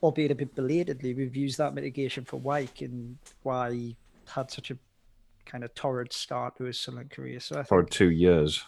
[0.03, 3.97] albeit a bit belatedly we've used that mitigation for Wyke and why he
[4.29, 4.77] had such a
[5.45, 7.39] kind of torrid start to his Sunderland career.
[7.39, 8.63] So I For think two years,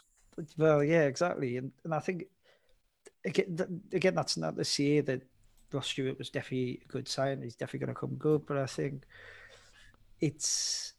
[0.58, 1.58] well yeah exactly.
[1.58, 2.26] And, and I think
[3.26, 5.22] again, again that's not to say that
[5.72, 8.66] Ross Stewart was definitely a good sign he's definitely going to come good but I
[8.66, 9.04] think
[10.20, 10.94] it's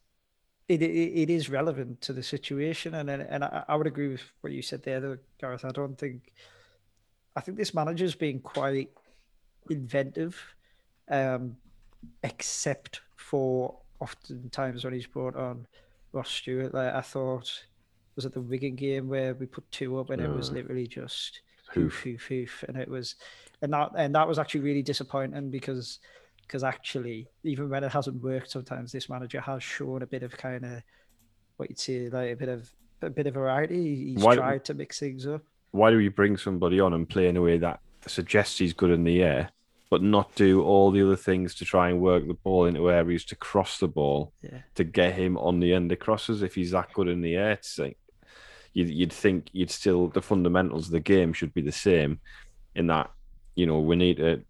[0.71, 4.07] it, it it is relevant to the situation, and and and I, I would agree
[4.07, 5.65] with what you said there, though, Gareth.
[5.65, 6.31] I don't think
[7.35, 8.89] I think this manager's been quite
[9.69, 10.41] inventive,
[11.09, 11.57] um,
[12.23, 15.65] except for oftentimes when he's brought on
[16.11, 16.73] Ross Stewart.
[16.73, 17.49] Like I thought,
[18.15, 21.41] was it the Wigan game where we put two up and it was literally just
[21.73, 22.01] Hoof.
[22.01, 23.15] hoof hoof hoof, and it was,
[23.61, 25.99] and that and that was actually really disappointing because
[26.41, 30.35] because actually, even when it hasn't worked, sometimes this manager has shown a bit of
[30.35, 30.83] kind of
[31.55, 32.69] what you'd say, like a bit of
[33.01, 34.13] a bit of variety.
[34.13, 35.43] He's Why- tried to mix things up.
[35.71, 38.89] Why do we bring somebody on and play in a way that suggests he's good
[38.91, 39.49] in the air,
[39.91, 43.25] but not do all the other things to try and work the ball into areas
[43.25, 44.61] to cross the ball Yeah.
[44.75, 47.51] to get him on the end of crosses if he's that good in the air?
[47.51, 47.97] It's like,
[48.73, 52.19] you'd, you'd think you'd still the fundamentals of the game should be the same
[52.73, 53.11] in that
[53.55, 54.41] you know we need to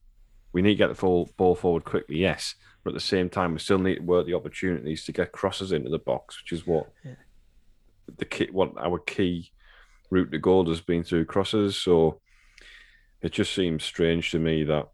[0.53, 3.53] we need to get the full ball forward quickly, yes, but at the same time
[3.53, 6.67] we still need to work the opportunities to get crosses into the box, which is
[6.67, 7.15] what Yeah.
[8.17, 9.51] the key what our key
[10.11, 11.77] route to goal has been through crosses.
[11.77, 12.21] So
[13.23, 14.89] it just seems strange to me that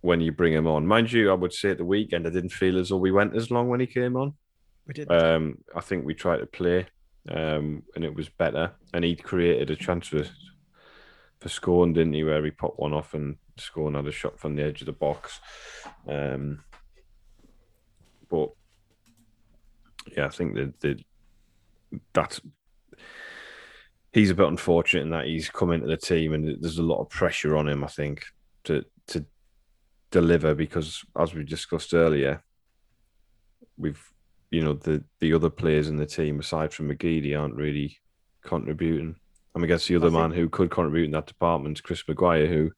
[0.00, 2.50] when you bring him on, mind you, I would say at the weekend I didn't
[2.50, 4.34] feel as though we went as long when he came on.
[4.86, 5.10] We did.
[5.10, 6.86] Um, I think we tried to play,
[7.28, 8.72] um, and it was better.
[8.94, 10.24] And he created a chance for
[11.40, 12.24] for scoring, didn't he?
[12.24, 15.40] Where he popped one off and scored another shot from the edge of the box.
[16.08, 16.64] Um,
[18.28, 18.50] but
[20.16, 21.04] yeah, I think that that
[22.12, 22.40] that's
[24.12, 27.00] he's a bit unfortunate in that he's come into the team and there's a lot
[27.00, 27.84] of pressure on him.
[27.84, 28.24] I think
[28.64, 28.84] to
[30.10, 32.42] deliver because, as we discussed earlier,
[33.76, 34.02] we've
[34.50, 37.98] you know the the other players in the team aside from McGeady aren't really
[38.42, 39.16] contributing.
[39.54, 41.78] I mean, I guess the other I think- man who could contribute in that department
[41.78, 42.70] is Chris Maguire, who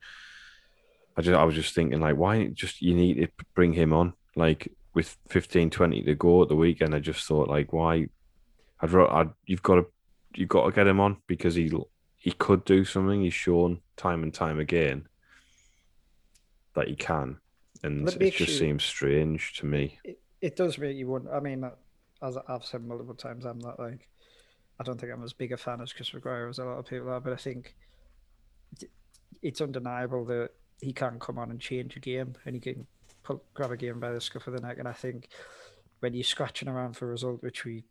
[1.16, 4.14] I just I was just thinking like, why just you need to bring him on
[4.36, 6.94] like with 15, 20 to go at the weekend.
[6.94, 8.08] I just thought like, why?
[8.80, 9.86] I'd, I'd you've got to
[10.34, 11.72] you've got to get him on because he
[12.16, 13.22] he could do something.
[13.22, 15.06] He's shown time and time again
[16.74, 17.38] that he can,
[17.82, 19.98] and it just you- seems strange to me.
[20.04, 21.34] it, it does make you wonder.
[21.34, 21.64] I mean,
[22.22, 24.08] as I've said multiple times, I'm not like,
[24.80, 26.86] I don't think I'm as big a fan as Chris Maguire as a lot of
[26.86, 27.74] people are, but I think
[29.42, 32.86] it's undeniable that he can come on and change a game and he can
[33.22, 34.78] pull, grab a game by the scruff of the neck.
[34.78, 35.28] And I think
[36.00, 37.84] when you're scratching around for a result, which we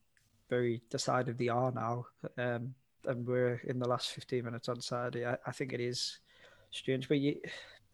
[0.49, 2.05] very decidedly are now,
[2.37, 2.73] um,
[3.05, 6.19] and we're in the last 15 minutes on Saturday, I, I think it is
[6.69, 7.07] strange.
[7.07, 7.39] But you,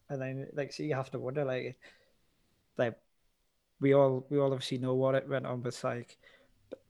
[0.10, 1.78] and then like, so you have to wonder, like,
[2.78, 2.98] like
[3.80, 6.18] we all we all obviously know what it went on with like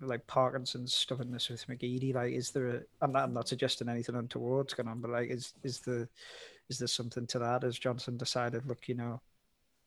[0.01, 2.13] like Parkinson's stubbornness with McGeady.
[2.13, 2.81] Like, is there a?
[3.01, 6.07] I'm not, I'm not suggesting anything untoward's going on, but like, is is the
[6.69, 7.63] is there something to that?
[7.63, 9.21] Has Johnson decided, look, you know,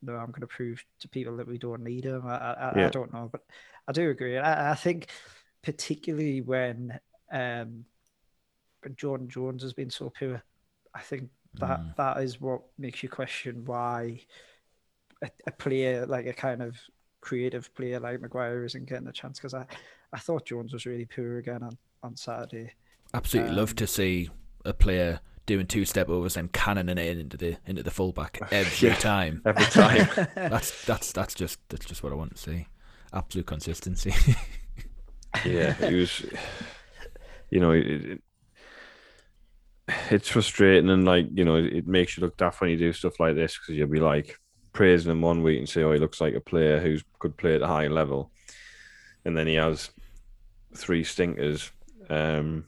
[0.03, 2.27] no, I'm going to prove to people that we don't need him.
[2.27, 3.43] I I, I- I don't know, but
[3.89, 4.39] I do agree.
[4.39, 5.09] I, I think
[5.63, 6.99] particularly when
[7.33, 7.85] um
[8.97, 10.43] Jordan Jones has been so poor,
[10.95, 11.97] I think that Mm.
[11.97, 14.21] that is what makes you question why
[15.23, 16.77] a, a player like a kind of
[17.21, 19.67] creative player like Maguire isn't getting a chance because I,
[20.13, 22.73] I thought Jones was really poor again on, on Saturday.
[23.13, 24.31] Absolutely love Um, to see
[24.65, 28.89] a player doing two step overs and cannoning it into the into the fullback every
[28.89, 28.95] Yeah.
[28.95, 29.43] time.
[29.45, 32.69] Every time, That's that's that's just that's just what I want to see.
[33.13, 34.15] Absolute consistency.
[35.45, 36.25] yeah, it was.
[37.51, 38.23] You know, it, it,
[40.11, 43.19] it's frustrating and like you know, it makes you look daft when you do stuff
[43.21, 44.39] like this because you'll be like
[44.73, 47.55] praising him one week and say, "Oh, he looks like a player who's could play
[47.55, 48.31] at a high level,"
[49.25, 49.91] and then he has
[50.77, 51.71] three stinkers.
[52.09, 52.67] Um,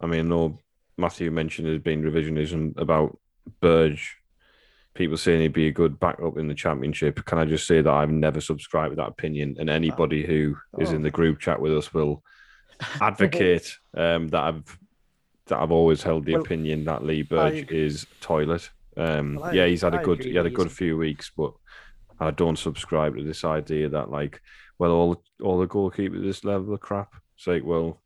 [0.00, 0.58] I mean, no,
[0.96, 3.18] Matthew mentioned there's been revisionism about
[3.60, 4.16] Burge.
[4.94, 7.24] People saying he'd be a good backup in the championship.
[7.24, 10.90] Can I just say that I've never subscribed to that opinion, and anybody who is
[10.92, 11.04] in Oh.
[11.04, 12.22] the group chat with us will
[13.00, 14.78] advocate um, that I've
[15.46, 18.70] that I've always held the Well, opinion that Lee Burge is toilet.
[18.96, 20.96] Um, Well, I- yeah, he's had a I good agree he had a good few
[20.96, 21.52] weeks, but
[22.20, 24.40] I don't subscribe to this idea that like,
[24.78, 27.14] well, all all the goalkeepers at this level are crap.
[27.36, 28.00] It's like, well,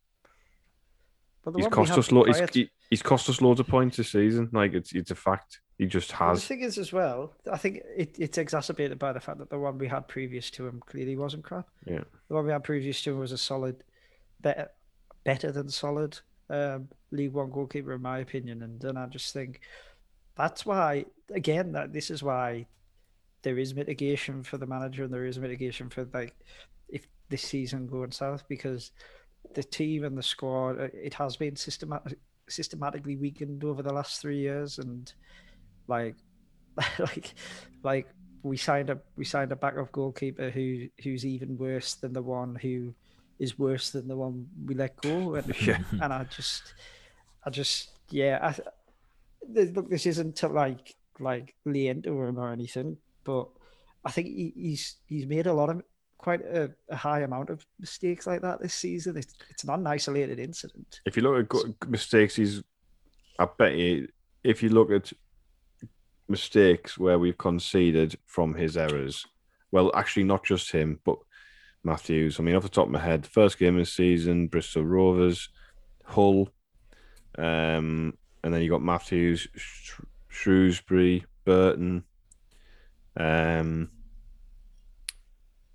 [1.57, 4.49] he's cost us lo- he's, he- he's cost us loads of points this season.
[4.53, 5.61] Like it's it's a fact.
[5.79, 6.47] He just Well, the has.
[6.47, 9.77] thing is, as well, I think it, it's exacerbated by the fact that the one
[9.77, 11.69] we had previous to him clearly wasn't crap.
[11.85, 12.05] Yeah.
[12.29, 13.85] The one we had previous to him was a solid,
[14.41, 14.69] better,
[15.25, 16.19] better than solid
[16.51, 18.63] um, League One goalkeeper, in my opinion.
[18.63, 19.61] And then I just think
[20.37, 22.67] that's why, again, that this is why
[23.43, 26.35] there is mitigation for the manager and there is mitigation for like
[26.89, 28.91] if this season going south because
[29.55, 34.21] the team and the squad uh, it has been systematic, systematically weakened over the last
[34.21, 35.13] three years and
[35.87, 36.17] like
[36.99, 37.35] like
[37.85, 38.09] like
[38.43, 42.57] we signed a we signed a backup goalkeeper who who's even worse than the one
[42.57, 42.93] who
[43.39, 45.79] is worse than the one we let go and, Yeah.
[46.03, 46.75] and I just
[47.45, 48.55] I just yeah I
[49.49, 53.49] look this isn't to like like lay into him or anything but
[54.05, 55.83] I think he, he's he's made a lot of
[56.19, 59.87] quite a, a high amount of mistakes like that this season it's, it's not an
[59.87, 62.63] isolated incident If you look at mistakes, he's.
[63.39, 64.09] I bet you,
[64.43, 65.13] if you look at
[66.29, 69.27] mistakes where we've conceded from his errors.
[69.73, 71.19] Well, actually, not just him, but
[71.87, 72.39] Matthews.
[72.39, 75.49] I mean, off the top of my head, first game of the season, Bristol Rovers,
[76.05, 76.51] Hull,
[77.39, 82.05] um, and then you got Matthews, Sh- Shrewsbury, Burton,
[83.17, 83.91] um,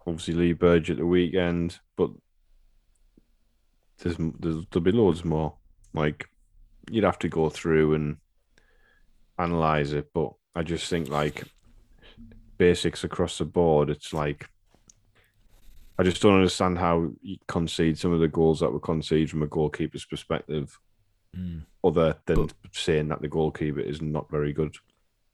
[0.06, 2.12] obviously Lee Burge at the weekend, but
[4.00, 5.56] there's, there's there'll be loads more.
[5.94, 6.28] Like
[6.90, 8.18] you'd have to go through and
[9.40, 11.44] analyze it, but I just think like
[12.58, 14.50] basics across the board, it's like
[16.02, 19.44] I just don't understand how you concede some of the goals that were conceded from
[19.44, 20.80] a goalkeeper's perspective,
[21.38, 21.66] Mm.
[21.84, 24.76] other than But- saying that the goalkeeper is not very good.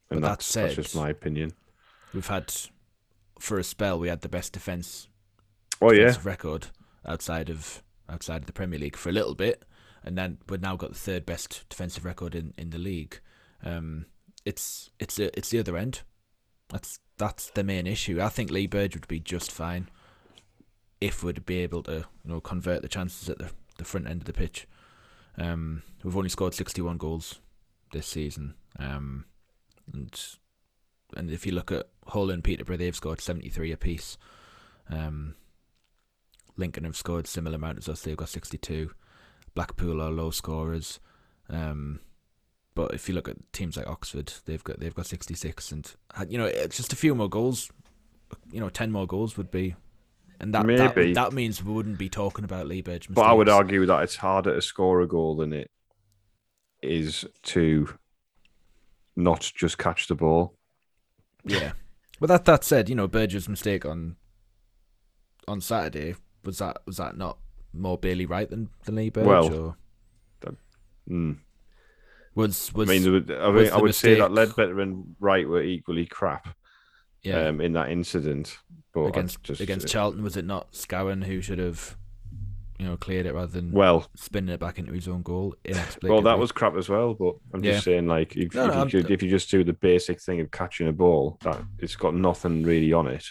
[0.09, 1.53] And But that that's, that's just my opinion.
[2.13, 2.53] We've had
[3.39, 5.07] for a spell we had the best defense
[5.81, 6.67] Oh yeah, record
[7.05, 9.63] outside of outside of the Premier League for a little bit,
[10.03, 13.19] and then we've now got the third best defensive record in, in the league.
[13.63, 14.05] Um,
[14.45, 16.01] it's it's the it's the other end.
[16.69, 18.21] That's that's the main issue.
[18.21, 19.89] I think Lee Burge would be just fine
[20.99, 24.21] if we'd be able to you know convert the chances at the the front end
[24.21, 24.67] of the pitch.
[25.37, 27.39] Um, we've only scored sixty one goals
[27.91, 28.55] this season.
[28.79, 29.25] Um,
[29.93, 30.19] and
[31.15, 34.17] and if you look at Hull and Peterborough, they've scored seventy three apiece.
[34.89, 35.35] Um,
[36.57, 38.01] Lincoln have scored similar amount as us.
[38.01, 38.91] They've got 62.
[39.53, 40.99] Blackpool are low scorers.
[41.49, 41.99] Um,
[42.73, 45.95] but if you look at teams like Oxford, they've got they've got 66, and
[46.27, 47.71] you know it's just a few more goals.
[48.51, 49.75] You know, 10 more goals would be,
[50.39, 51.13] and that that, Maybe.
[51.13, 53.07] that means we wouldn't be talking about Lee Burge.
[53.09, 55.71] but I would argue that it's harder to score a goal than it
[56.83, 57.89] is to
[59.15, 60.53] not just catch the ball.
[61.43, 61.71] Yeah.
[62.19, 64.15] But that that said, you know, Burge's mistake on
[65.47, 67.37] on Saturday was that was that not
[67.73, 69.25] more Bailey Wright than, than Lee Burge?
[69.25, 69.75] Well, or
[71.09, 71.37] Mm.
[72.35, 75.47] was I was mean, would- I, mean, I would say that mistake- Leadbitter and Wright
[75.47, 76.49] were equally crap
[77.27, 78.57] yeah um, in that incident.
[78.93, 80.23] But against just, against Charlton?
[80.23, 81.97] Was it not Scowen who should have
[82.79, 85.55] you know cleared it rather than well, spinning it back into his own goal?
[86.03, 87.13] Well, that was crap as well.
[87.13, 87.73] But I'm Yeah.
[87.73, 90.39] just saying, like, if, No, if, no, you if you just do the basic thing
[90.41, 93.25] of catching a ball, that it's got nothing really on it,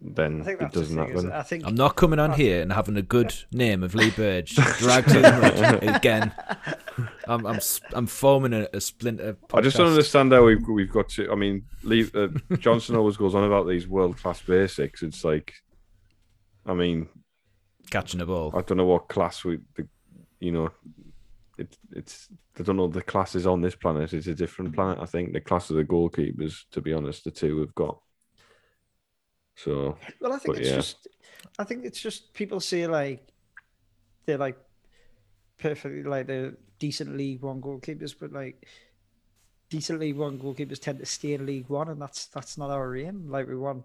[0.00, 1.08] then I think it that's the doesn't thing.
[1.16, 1.32] Is happen.
[1.32, 4.54] I think I'm not coming on here and having a good name of Lee Burge
[4.78, 6.32] dragged in again.
[7.26, 9.36] I'm I'm s- I'm forming a, a splinter.
[9.52, 11.30] I just don't understand how we've we've got to.
[11.32, 15.02] I mean, Lee, uh, Johnson always goes on about these world class basics.
[15.02, 15.52] It's like,
[16.64, 17.08] I mean,
[17.90, 18.52] catching a ball.
[18.56, 19.88] I don't know what class we, the,
[20.40, 20.70] you know,
[21.58, 24.12] it, it's I don't know the classes on this planet.
[24.12, 24.98] It's a different planet.
[25.00, 26.64] I think the class of the goalkeepers.
[26.72, 27.98] To be honest, the two we've got.
[29.64, 30.76] So Well, I think it's yeah.
[30.76, 31.08] just,
[31.58, 33.26] I think it's just people say like
[34.24, 34.58] they're like
[35.58, 38.66] perfectly like they're decent League One goalkeepers, but like
[39.68, 42.96] decent League One goalkeepers tend to stay in League One, and that's that's not our
[42.96, 43.28] aim.
[43.28, 43.84] Like we want,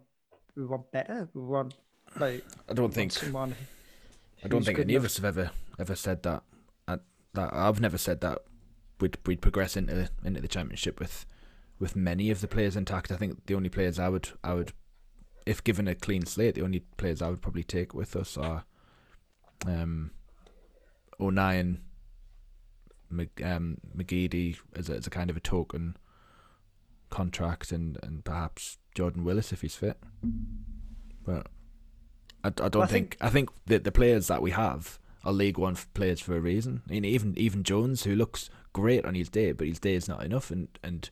[0.56, 1.28] we want better.
[1.34, 1.74] We want
[2.20, 3.56] like I don't think someone.
[4.44, 6.44] I don't think good any of us have ever ever said that.
[6.88, 7.00] I,
[7.34, 8.40] that I've never said that
[9.00, 11.26] we'd we'd progress into into the championship with
[11.80, 13.12] with many of the players intact.
[13.12, 14.74] I think the only players I would I would
[15.46, 18.66] if given a clean slate, the only players I would probably take with us are
[19.66, 20.12] um
[21.20, 21.82] O'Nien,
[23.44, 25.96] um, McGeady as a, as a kind of a token
[27.10, 29.98] contract, and and perhaps Jordan Willis if he's fit.
[31.26, 31.48] But
[32.44, 35.32] I, I don't I think, think- I think that the players that we have are
[35.32, 36.82] League One players for a reason.
[36.88, 40.08] I mean, even even Jones, who looks great on his day, but his day is
[40.08, 41.10] not enough, and and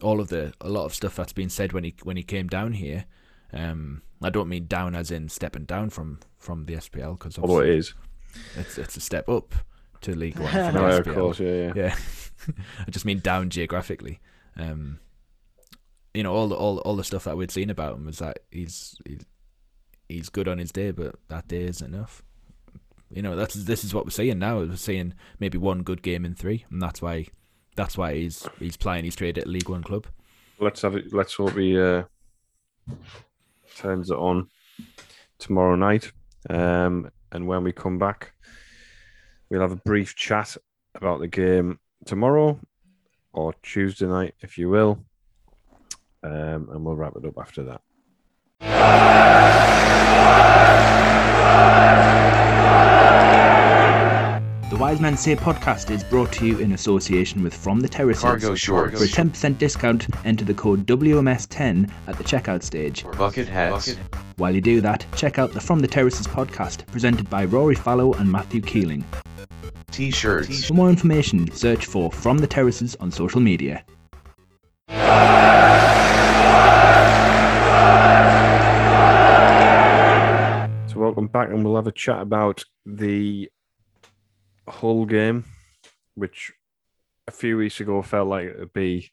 [0.00, 2.46] all of the a lot of stuff that's been said when he when he came
[2.48, 3.06] down here.
[3.52, 7.60] Um, I don't mean down as in stepping down from from the SPL because although
[7.60, 7.94] it is,
[8.56, 9.54] it's it's a step up
[10.02, 11.72] to League One from the no, of course, yeah, yeah.
[11.74, 11.96] Yeah,
[12.86, 14.20] I just mean down geographically.
[14.56, 15.00] Um,
[16.14, 18.40] you know, all the all all the stuff that we'd seen about him was that
[18.50, 19.24] he's he's
[20.08, 22.22] he's good on his day, but that day isn't enough.
[23.10, 24.60] You know, that's this is what we're seeing now.
[24.60, 27.26] We're seeing maybe one good game in three, and that's why
[27.76, 30.06] that's why he's he's playing his trade at League One club.
[30.58, 31.12] Let's have it.
[31.12, 32.04] Let's hope he uh,
[33.76, 34.48] turns it on
[35.38, 36.12] tomorrow night.
[36.48, 38.32] Um, and when we come back,
[39.48, 40.56] we'll have a brief chat
[40.94, 42.58] about the game tomorrow
[43.32, 45.04] or Tuesday night, if you will.
[46.22, 47.80] Um, and we'll wrap it up after that.
[54.72, 58.22] The Wise Men Say podcast is brought to you in association with From the Terraces.
[58.22, 58.96] Cargo shorts.
[58.96, 63.04] For a 10% discount, enter the code WMS10 at the checkout stage.
[63.04, 63.98] or bucket hats.
[64.36, 68.14] While you do that, check out the From the Terraces podcast, presented by Rory Fallow
[68.14, 69.04] and Matthew Keeling.
[69.90, 70.64] T-shirts.
[70.64, 73.84] For more information, search for From the Terraces on social media.
[80.88, 83.50] So welcome back, and we'll have a chat about the
[84.68, 85.44] Hull game,
[86.14, 86.52] which
[87.26, 89.10] a few weeks ago felt like it would be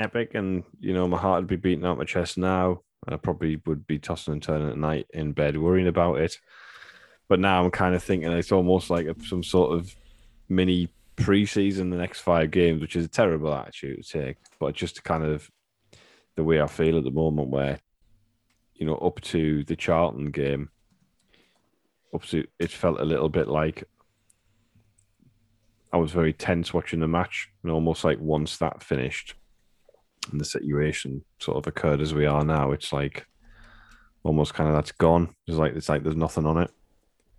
[0.00, 3.18] epic, and you know my heart would be beating out my chest now, and I
[3.18, 6.38] probably would be tossing and turning at night in bed worrying about it.
[7.28, 9.94] But now I'm kind of thinking it's almost like some sort of
[10.48, 15.04] mini preseason, the next five games, which is a terrible attitude to take, but just
[15.04, 15.50] kind of
[16.36, 17.80] the way I feel at the moment, where
[18.78, 20.70] you know, up to the Charlton game,
[22.14, 23.84] up to it felt a little bit like
[25.92, 29.34] I was very tense watching the match, and almost like once that finished
[30.30, 33.26] and the situation sort of occurred as we are now, it's like
[34.22, 35.34] almost kind of that's gone.
[35.46, 36.70] It's like it's like there's nothing on it,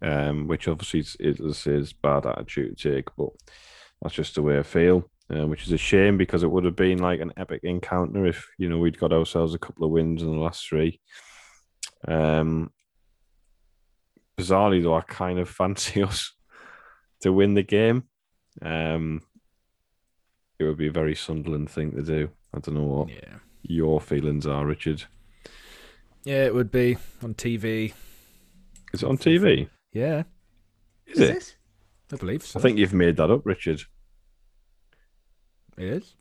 [0.02, 3.30] um, which obviously is, is, is bad attitude to take, but
[4.02, 5.10] that's just the way I feel.
[5.32, 8.48] Uh, which is a shame because it would have been like an epic encounter if
[8.58, 11.00] you know we'd got ourselves a couple of wins in the last three.
[12.08, 12.72] Um,
[14.40, 16.34] bizarrely, though, I kind of fancy us
[17.22, 18.09] to win the game.
[18.62, 19.22] Um,
[20.60, 22.30] it would be a very Sunderland thing to do.
[22.54, 23.40] I don't know what Yeah.
[23.62, 25.06] your feelings are, Richard.
[26.24, 27.94] Yeah, it would be on TV.
[28.94, 29.70] Is it on TV?
[29.94, 30.24] Yeah,
[31.06, 31.34] Is it?
[31.34, 31.56] this?
[32.12, 32.60] I believe so.
[32.60, 33.82] I think you've made that up, Richard.
[35.78, 36.16] it is.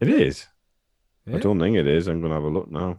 [0.00, 0.46] It is.
[1.26, 2.08] Yeah, I don't think it is.
[2.08, 2.98] I'm going to have a look now.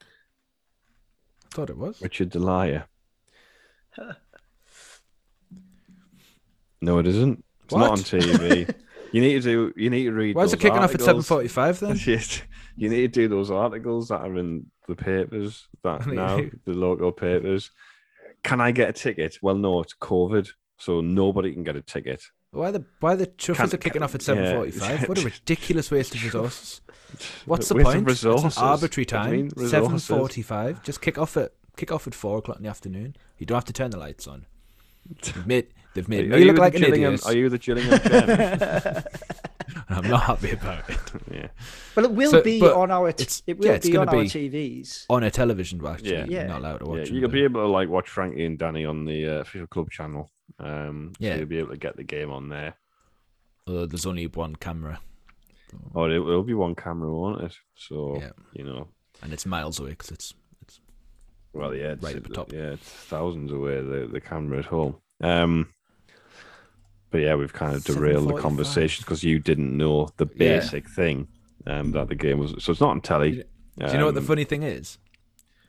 [0.00, 2.00] I thought it was.
[2.02, 2.86] Richard the liar.
[6.80, 7.42] No, it isn't.
[7.64, 8.74] It's not on TV.
[9.12, 9.72] you need to do.
[9.76, 10.36] You need to read.
[10.36, 11.98] Why is it kicking off at seven forty-five then?
[12.76, 17.12] You need to do those articles that are in the papers that now the local
[17.12, 17.70] papers.
[18.42, 19.38] Can I get a ticket?
[19.40, 22.24] Well, no, it's COVID, so nobody can get a ticket.
[22.50, 25.08] Why the why the chuffers are kicking can't- off at seven forty-five?
[25.08, 26.80] What a ridiculous waste of resources.
[27.46, 28.08] What's the Waste of point?
[28.10, 28.56] It's resources.
[28.58, 29.50] an arbitrary What time.
[29.68, 30.82] Seven forty-five.
[30.82, 33.14] Just kick off at kick off at four o'clock in the afternoon.
[33.38, 34.46] You don't have to turn the lights on.
[35.46, 37.26] Made, they've made Are me you look like an Gillingham- idiot.
[37.26, 38.30] Are you the Gillingham Gem?
[38.30, 39.04] and
[39.88, 40.98] I'm not happy about it.
[41.30, 41.48] yeah.
[41.94, 43.12] Well, it will So- be on our.
[43.12, 45.06] T- it's- it will yeah, it's be gonna on our TVs.
[45.10, 46.24] On a television, well, actually, Yeah.
[46.24, 46.46] you're Yeah.
[46.48, 47.10] not allowed to Yeah, watch.
[47.10, 49.90] you'll them, be able to like watch Frankie and Danny on the uh, official club
[49.90, 50.30] channel.
[50.58, 51.32] Um, Yeah.
[51.34, 52.74] so you'll be able to get the game on there.
[53.66, 55.00] but, uh, there's only one camera,
[55.94, 57.56] Oh, it will be one camera, won't it?
[57.74, 58.30] So Yeah.
[58.52, 58.88] you know,
[59.22, 60.80] and it's miles away because it's it's
[61.52, 62.52] well, yeah, it's, Right at the top.
[62.52, 64.96] Yeah, it's thousands away the the camera at home.
[65.20, 65.68] Um,
[67.14, 68.40] but yeah, we've kind of derailed the 7:45.
[68.42, 70.58] conversation because you didn't know the Yeah.
[70.58, 71.28] basic thing
[71.64, 72.56] um, that the game was.
[72.58, 73.30] So it's not on telly.
[73.30, 73.42] Do
[73.86, 74.98] Do you know what the Um, funny thing is?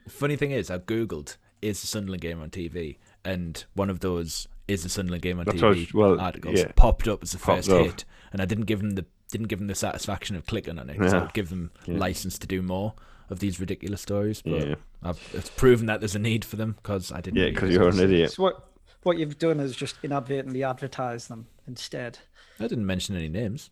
[0.06, 4.00] The funny thing is, I googled is the Sunderland game on TV, and one of
[4.00, 6.72] those is the Sunderland game on That's TV was- well, articles yeah.
[6.76, 7.86] popped up as the Popped first up.
[7.86, 10.90] hit, and I didn't give them the didn't give them the satisfaction of clicking on
[10.90, 11.98] it because I would give them Yeah.
[11.98, 12.94] license to do more
[13.30, 14.42] of these ridiculous stories.
[14.42, 17.38] But Yeah, I've, it's proven that there's a need for them because I didn't.
[17.40, 18.32] yeah, because you're an idiot.
[18.34, 18.72] So what
[19.06, 22.20] what you've done is just inadvertently advertise them instead.
[22.60, 23.70] I didn't mention any names.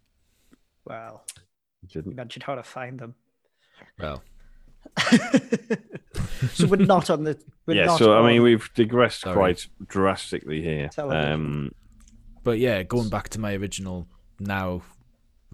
[0.85, 1.23] Well,
[1.81, 2.15] You you didn't.
[2.15, 3.15] mentioned how to find them.
[3.99, 4.21] Well,
[6.53, 7.37] so we're not on the.
[7.65, 9.33] We're Yeah, not so I mean, we've digressed Sorry.
[9.35, 10.89] quite drastically here.
[10.97, 11.73] Um,
[12.43, 14.07] but yeah, going back to my original
[14.39, 14.81] now.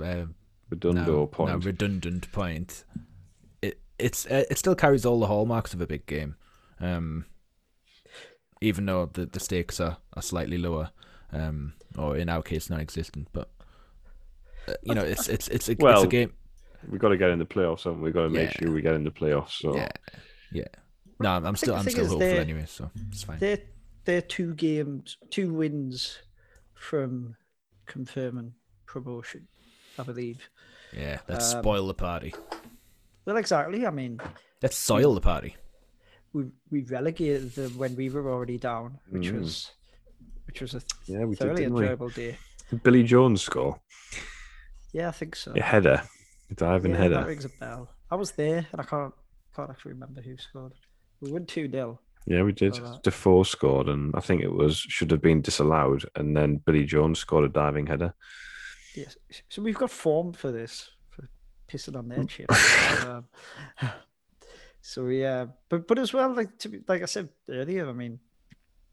[0.01, 0.25] Uh,
[0.69, 1.51] redundo now, point.
[1.51, 2.84] now redundant point.
[3.61, 6.36] It it's uh, it still carries all the hallmarks of a big game,
[6.80, 7.25] um,
[8.62, 10.91] even though the, the stakes are, are slightly lower,
[11.32, 13.28] um, or in our case non-existent.
[13.34, 13.49] But
[14.68, 16.34] uh, you know, it's it's it's a, it's a game.
[16.89, 18.05] We've got to get in the playoffs, haven't we?
[18.05, 18.57] We've got to make Yeah.
[18.68, 19.60] sure we get in the playoffs.
[19.62, 19.89] So Yeah,
[20.51, 20.64] yeah.
[21.20, 23.39] No, I'm, I'm still I'm still hopeful they're- anyway, so it's fine.
[23.39, 23.60] they're
[24.05, 26.18] they're two games, two wins
[26.74, 27.36] from
[27.86, 28.53] confirming
[28.86, 29.47] promotion,
[29.99, 30.49] I believe.
[30.95, 32.34] Yeah, let's um, spoil the party.
[33.26, 33.86] Well, exactly.
[33.86, 34.20] I mean,
[34.64, 35.55] Let's soil the party.
[36.34, 39.39] We we relegated them when we were already down, which Mm.
[39.41, 39.71] was
[40.45, 41.82] which was a Yeah, we did, thoroughly we?
[41.84, 42.38] enjoyable day.
[42.69, 43.80] Did Billy Jones score
[44.93, 45.53] Yeah, I think so.
[45.55, 46.01] a header,
[46.51, 47.15] a diving yeah, header.
[47.15, 47.89] that rings a bell.
[48.11, 49.13] I was there, and I can't
[49.55, 50.73] can't actually remember who scored.
[51.21, 52.80] We won two 0 Yeah, we did.
[53.03, 57.19] Defoe scored, and I think it was should have been disallowed, and then Billy Jones
[57.19, 58.13] scored a diving header.
[58.95, 59.17] Yes.
[59.49, 61.27] So we've got form for this, for
[61.67, 62.15] pissing on Mm.
[62.15, 63.03] their chips.
[63.05, 63.25] um,
[64.90, 68.20] so yeah, but but as well, like to be, like I said earlier, I mean,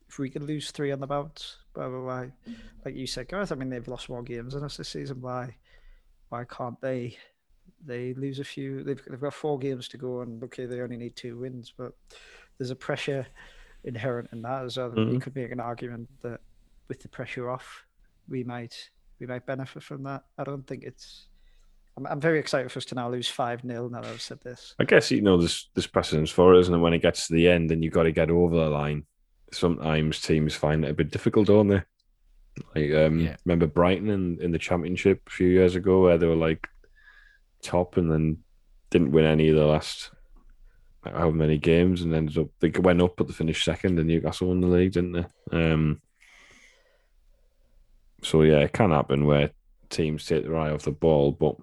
[0.09, 2.33] if we can lose three on the bounce, why, why, why-
[2.85, 5.21] like you said, Gareth, I mean they've lost more games than us this season.
[5.23, 5.57] Why,
[6.29, 7.17] why can't they?
[7.85, 8.85] They lose a few.
[8.85, 11.93] They've they've got four games to go, and okay, they only need two wins, but
[12.59, 13.27] there's a pressure
[13.85, 14.93] inherent in that as well.
[14.97, 15.23] You Mhm.
[15.23, 16.41] could make an argument that
[16.89, 17.85] with the pressure off,
[18.29, 20.25] we might we might benefit from that.
[20.39, 21.29] I don't think it's
[21.97, 24.41] I'm, I'm very excited for us to now lose five 0 Now that I've said
[24.43, 26.79] this, I guess you know there's there's precedence for it, isn't it?
[26.79, 29.05] When it gets to the end and you've got to get over the line,
[29.53, 31.83] sometimes teams find it a bit difficult, don't they?
[32.75, 33.37] Like, um, Yeah.
[33.45, 36.67] remember Brighton in, in the championship a few years ago where they were like
[37.63, 38.39] top and then
[38.91, 40.11] didn't win any of the last
[41.05, 44.49] how many games and ended up they went up but they finished second and Newcastle
[44.49, 45.27] won the league, didn't they?
[45.53, 46.01] Um,
[48.23, 49.51] so yeah, it can happen where
[49.89, 51.57] teams take their eye off the ball, but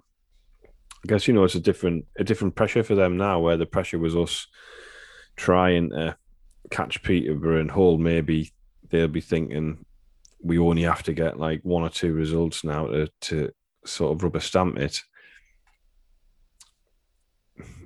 [1.04, 3.66] I guess you know it's a different a different pressure for them now, where the
[3.66, 4.46] pressure was us
[5.36, 6.16] trying to
[6.70, 7.98] catch Peterborough and Hull.
[7.98, 8.52] Maybe
[8.90, 9.84] they'll be thinking
[10.42, 13.50] we only have to get like one or two results now to to
[13.84, 15.02] sort of rubber stamp it.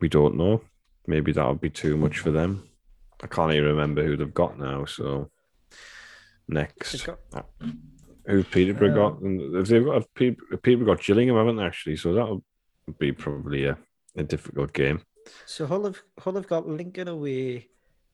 [0.00, 0.62] We don't know.
[1.06, 2.68] Maybe that would be too much for them.
[3.22, 4.84] I can't even remember who they've got now.
[4.84, 5.30] So
[6.46, 7.48] next, got-
[8.26, 9.20] who Peterborough Um, got?
[9.22, 11.64] And if they've got Peterborough Peterborough got Gillingham, haven't they?
[11.64, 12.40] Actually, so that
[12.88, 13.76] would be probably a,
[14.16, 15.02] a difficult game.
[15.46, 17.68] So Hull have Hull have got Lincoln away,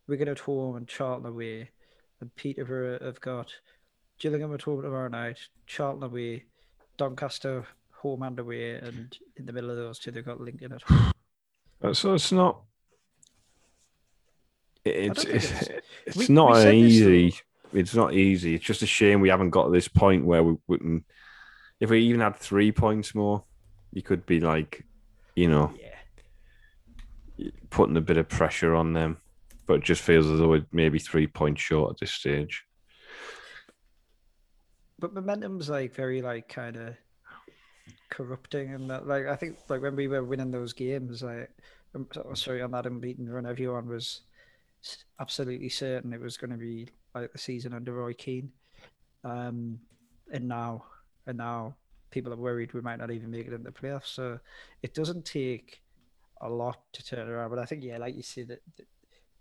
[0.08, 1.70] Wigan at home, and Charlton away,
[2.20, 3.52] and Peterborough have got
[4.18, 6.44] Gillingham at home tomorrow night, Charlton away,
[6.98, 10.82] Doncaster home and away, and in the middle of those two they've got Lincoln at
[10.82, 11.12] home.
[11.82, 12.62] Uh, So it's not.
[14.84, 15.68] It's it's, it's-
[16.06, 17.34] it's we- not we an said this, easy.
[17.72, 18.54] It's not easy.
[18.54, 21.04] It's just a shame we haven't got to this point where we wouldn't.
[21.80, 23.44] If we even had three points more,
[23.94, 24.84] you could be like,
[25.36, 25.72] you know,
[27.38, 29.18] Yeah, putting a bit of pressure on them.
[29.66, 32.64] But it just feels as though it maybe three points short at this stage.
[34.98, 36.94] but momentum's like very like kind of
[38.10, 41.50] corrupting, and that like I think like when we were winning those games, like
[42.12, 44.22] so- sorry on that unbeaten run, everyone was
[45.18, 48.52] absolutely certain it was going to be like the season under Roy Keane,
[49.24, 49.78] um,
[50.32, 50.84] and now
[51.26, 51.74] and now
[52.14, 54.06] people are worried we might not even make it in the playoffs.
[54.06, 54.38] So
[54.82, 55.82] it doesn't take
[56.40, 58.86] a lot to turn around, but I think yeah, like you said, that that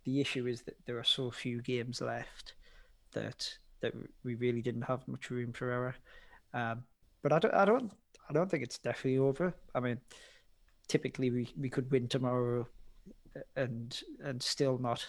[0.03, 2.55] the issue is that there are so few games left
[3.13, 3.93] that that
[4.23, 5.95] we really didn't have much room for error.
[6.53, 6.83] Um,
[7.21, 7.91] but I don't, I don't,
[8.29, 9.53] I don't think it's definitely over.
[9.75, 9.99] I mean,
[10.87, 12.67] typically we, we could win tomorrow,
[13.55, 15.05] and and still not.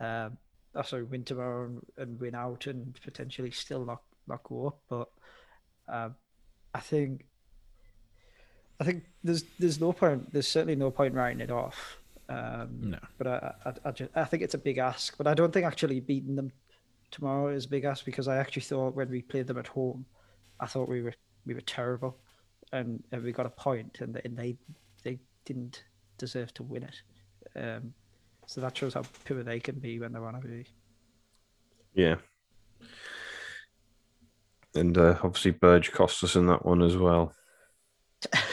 [0.00, 0.38] Um,
[0.74, 4.78] oh, sorry, win tomorrow and, and win out, and potentially still not not go up.
[4.88, 5.08] But
[5.88, 6.14] um,
[6.76, 7.24] I think,
[8.80, 10.32] I think there's there's no point.
[10.32, 11.98] There's certainly no point writing it off.
[12.28, 12.98] Um, No.
[13.18, 15.16] But I, I, I, just, I think it's a big ask.
[15.16, 16.52] But I don't think actually beating them
[17.10, 20.04] tomorrow is a big ask because I actually thought when we played them at home,
[20.60, 21.14] I thought we were
[21.46, 22.18] we were terrible,
[22.72, 24.56] and, and we got a point, and, they- and they
[25.04, 25.84] they didn't
[26.18, 26.96] deserve to win it.
[27.54, 27.94] Um,
[28.46, 30.66] so that shows how poor they can be when they want to be.
[31.94, 32.16] Yeah.
[34.76, 37.32] And uh, obviously, Burge cost us in that one as well.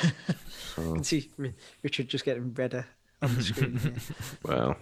[0.04, 0.10] You
[0.76, 1.30] So, can see
[1.84, 2.86] Richard just getting redder
[3.22, 3.78] on the screen.
[3.78, 3.94] here.
[4.44, 4.76] well.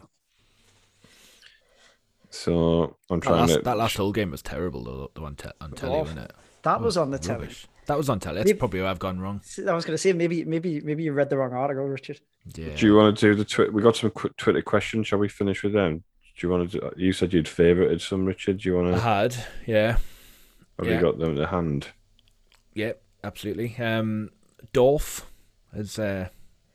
[2.30, 3.62] So I'm That trying last, to.
[3.62, 6.02] that last whole game was terrible, though, the one te- on telly, awful.
[6.04, 6.34] wasn't it?
[6.64, 7.50] That Oh, was on the telly.
[7.88, 8.36] That was on telly.
[8.38, 9.42] That's Maybe- probably where I've gone wrong.
[9.68, 12.22] I was going to say maybe maybe maybe you read the wrong article, Richard.
[12.56, 12.76] Yeah.
[12.76, 13.72] Do you want to do the Twitter?
[13.72, 15.08] We got some quick Twitter questions.
[15.08, 16.04] Shall we finish with them?
[16.38, 16.80] Do you want to?
[16.80, 18.60] Do, you said you'd favorited some, Richard.
[18.60, 18.94] Do you want to?
[18.94, 19.02] I to?
[19.04, 19.36] had,
[19.66, 19.98] yeah.
[20.82, 20.96] Have yeah.
[20.96, 21.90] you got them in the hand?
[22.74, 23.76] Yep, absolutely.
[23.78, 24.32] Um,
[24.74, 25.32] Dolph,
[25.76, 26.30] as uh,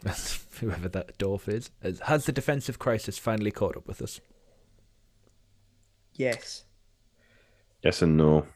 [0.60, 4.20] whoever that Dolph is, has, has the defensive crisis finally caught up with us?
[6.14, 6.66] Yes.
[7.82, 8.46] Yes and no.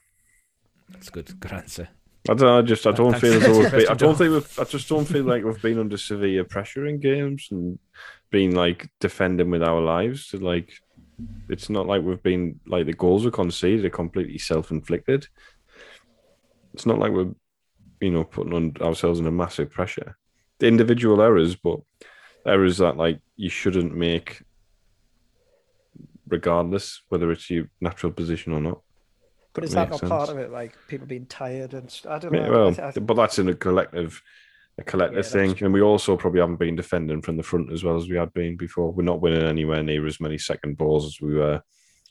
[0.90, 1.88] That's a good, good answer.
[2.28, 2.48] I don't.
[2.48, 2.86] I just.
[2.86, 4.58] I don't Thanks feel as for though been, I don't think we've.
[4.58, 7.78] I just don't feel like we've been under severe pressure in games and
[8.30, 10.28] been like defending with our lives.
[10.28, 10.70] to like,
[11.48, 15.26] it's not like we've been like the goals we conceded are completely self-inflicted.
[16.74, 17.32] It's not like we're,
[18.00, 20.16] you know, putting on ourselves under massive pressure.
[20.60, 21.80] The individual errors, but
[22.46, 24.42] errors that like you shouldn't make,
[26.28, 28.82] regardless whether it's your natural position or not.
[29.52, 30.52] But is that not part of it?
[30.52, 32.52] Like people being tired and I don't Yeah, know.
[32.52, 34.22] well, I I but that's in a collective,
[34.78, 37.84] a collective Yeah, thing, and we also probably haven't been defending from the front as
[37.84, 38.92] well as we had been before.
[38.92, 41.62] We're not winning anywhere near as many second balls as we were.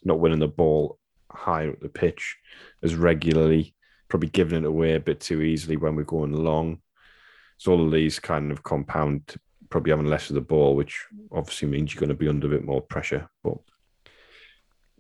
[0.03, 0.97] Not winning the ball
[1.32, 2.38] high up the pitch
[2.84, 3.76] as regularly.
[4.07, 6.80] Probably giving it away a bit too easily when we're going long.
[7.57, 9.36] So all of these kind of compound
[9.70, 12.49] probably having less of the ball, which obviously means you're going to be under a
[12.49, 13.30] bit more pressure.
[13.43, 13.57] But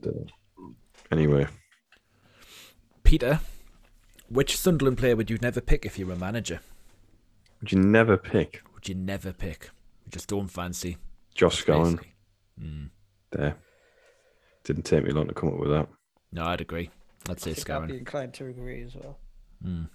[0.05, 0.11] uh,
[1.11, 1.47] anyway,
[3.03, 3.39] Peter,
[4.29, 6.59] which Sunderland player would you never pick if you were a manager?
[7.61, 9.69] Would you never pick Would you never pick?
[10.05, 10.97] You just don't fancy.
[11.35, 11.99] Josh Scowen.
[12.61, 12.89] Mm.
[13.31, 13.55] there?
[14.63, 15.87] Didn't take me long to come up with that.
[16.31, 16.89] No, I'd agree.
[17.29, 19.17] I'd say I I'd be inclined to agree as well.
[19.65, 19.89] Mm.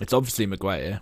[0.00, 1.00] It's obviously Maguire.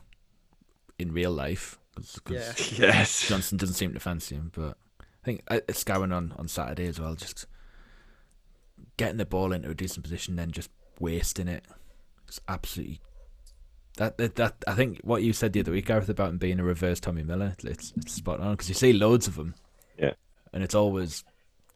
[0.98, 1.78] in real life.
[1.96, 2.86] Cause, 'cause Yeah.
[2.92, 3.28] Yes.
[3.28, 6.86] Johnson doesn't seem to fancy him, but I think uh, it's Scowen on, on Saturday
[6.86, 7.14] as well.
[7.14, 7.46] Just
[8.96, 11.64] getting the ball into a decent position, then just wasting it.
[12.28, 13.00] It's absolutely
[14.00, 16.58] that, that that I think what you said the other week, Gareth, about him being
[16.58, 17.54] a reverse Tommy Miller.
[17.64, 19.54] It's, it's spot on because you see loads of them,
[19.98, 20.12] Yeah.
[20.52, 21.22] and it's always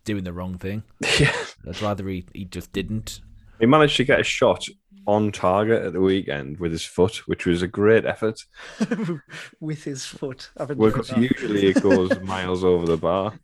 [0.05, 0.83] doing the wrong thing.
[1.21, 1.35] Yeah.
[1.69, 3.21] I'd rather he, he just didn't.
[3.61, 4.67] He managed to get a shot
[5.07, 8.41] on target at the weekend with his foot, which was a great effort.
[9.61, 10.51] with his foot.
[10.57, 11.19] I've Well, enjoyed 'cause that.
[11.21, 13.35] usually it goes miles over the bar.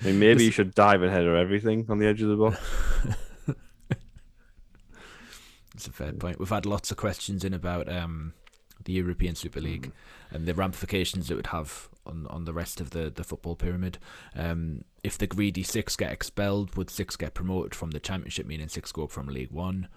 [0.00, 2.58] I mean, maybe you should dive and header everything on the edge of the box.
[5.86, 6.38] A fair point.
[6.38, 8.32] We've had lots of questions in about um,
[8.84, 9.92] the European Super League
[10.30, 13.98] and the ramifications it would have on on the rest of the, the football pyramid.
[14.34, 18.68] Um, if the greedy six get expelled, would six get promoted from the Championship, meaning
[18.68, 19.88] six go up from League One?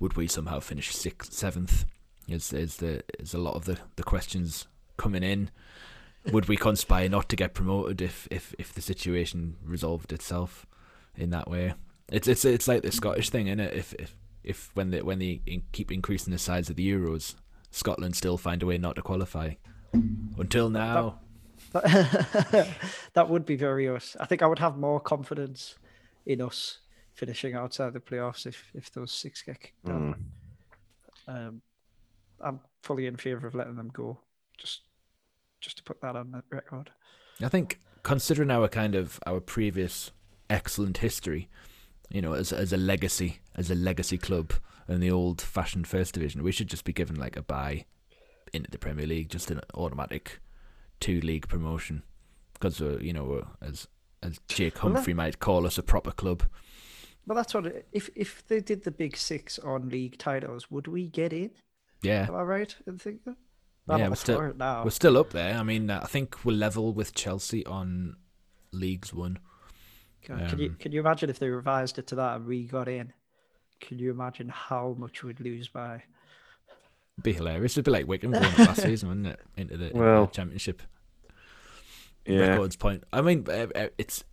[0.00, 1.84] Would we somehow finish sixth, seventh?
[2.28, 4.66] Is is the is a lot of the, the questions
[4.96, 5.50] coming in?
[6.32, 10.64] Would we conspire not to get promoted if, if, if the situation resolved itself
[11.16, 11.74] in that way?
[12.10, 13.74] It's it's it's like the Scottish thing, is it?
[13.74, 17.34] If if if when they when they in, keep increasing the size of the Euros,
[17.70, 19.54] Scotland still find a way not to qualify.
[20.38, 21.20] Until now,
[21.72, 24.16] that would be very us.
[24.20, 25.76] I think I would have more confidence
[26.26, 26.78] in us
[27.14, 30.00] finishing outside the playoffs if if those six get kicked out.
[30.00, 30.14] Mm.
[31.26, 31.62] Um,
[32.40, 34.18] I'm fully in favour of letting them go.
[34.58, 34.82] Just
[35.60, 36.90] just to put that on the record.
[37.42, 40.10] I think considering our kind of our previous
[40.50, 41.48] excellent history,
[42.10, 44.52] you know, as as a legacy as a legacy club
[44.88, 47.84] in the old fashioned first division, we should just be given like a buy
[48.52, 50.40] into the Premier League, just an automatic
[51.00, 52.02] two league promotion,
[52.54, 53.88] because uh, you know uh, as
[54.22, 56.42] as Jake Well, that- Humphrey might call us a proper club.
[57.26, 60.86] Well, that's what it- if if they did the big six on league titles, would
[60.86, 61.50] we get in?
[62.02, 63.36] Yeah, Am I right in thinking?
[63.88, 64.84] Yeah, we're still- now.
[64.84, 65.58] we're still up there.
[65.58, 68.16] I mean, I think we're level with Chelsea on
[68.72, 69.38] leagues one.
[70.26, 72.64] God, can you um, can you imagine if they revised it to that and we
[72.64, 73.12] got in?
[73.80, 76.02] Can you imagine how much we'd lose by?
[77.22, 77.74] Be hilarious.
[77.74, 79.40] It'd be like Wycombe going up last season, wouldn't it?
[79.56, 80.82] Into the, into the championship.
[82.26, 82.48] Yeah.
[82.48, 83.04] records point.
[83.12, 84.24] I mean, uh, uh, it's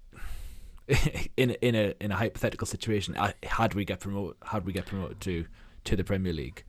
[1.38, 3.16] in a, in a in a hypothetical situation.
[3.18, 5.46] I, had we get promoted, had we get promoted to
[5.84, 6.64] to the Premier League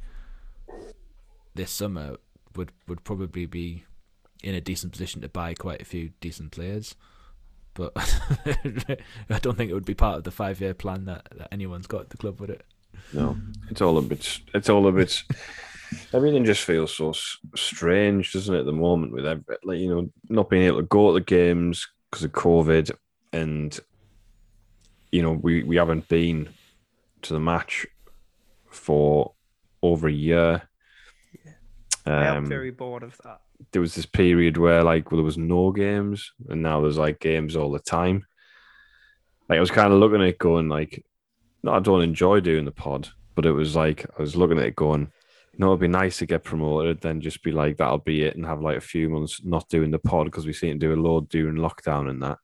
[1.54, 2.16] this summer,
[2.56, 3.84] would would probably be
[4.42, 6.96] in a decent position to buy quite a few decent players.
[7.74, 7.92] But
[9.30, 11.86] I don't think it would be part of the five year plan that, that anyone's
[11.86, 12.64] got at the club, would it?
[13.12, 13.36] No,
[13.70, 14.40] it's all a bit.
[14.54, 15.22] It's all a bit.
[16.12, 17.12] Everything just feels so
[17.56, 18.60] strange, doesn't it?
[18.60, 21.24] At the moment, with every, like you know, not being able to go to the
[21.24, 22.90] games because of COVID,
[23.32, 23.78] and
[25.10, 26.48] you know, we we haven't been
[27.22, 27.86] to the match
[28.70, 29.32] for
[29.82, 30.62] over a year.
[32.04, 33.40] I am Um, very bored of that.
[33.70, 37.20] There was this period where like well, there was no games, and now there's like
[37.20, 38.26] games all the time.
[39.48, 41.04] Like I was kind of looking at it, going like,
[41.62, 44.66] no, I don't enjoy doing the pod, but it was like I was looking at
[44.66, 45.10] it, going,
[45.52, 48.36] you know, it'd be nice to get promoted, then just be like that'll be it,
[48.36, 50.94] and have like a few months not doing the pod because we seem to do
[50.94, 52.38] a load during lockdown and that.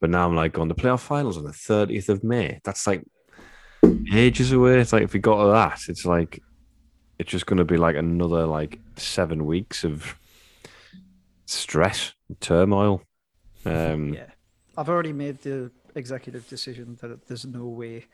[0.00, 2.60] But now I'm like, going the playoff finals on the 30th of May.
[2.64, 3.04] That's like
[4.12, 4.80] ages away.
[4.80, 6.42] It's like if we got to that, it's like
[7.18, 10.16] it's just going to be like another like seven weeks of
[11.52, 13.02] stress, turmoil.
[13.64, 14.30] Um, Yeah,
[14.76, 18.06] I've already made the executive decision that there's no way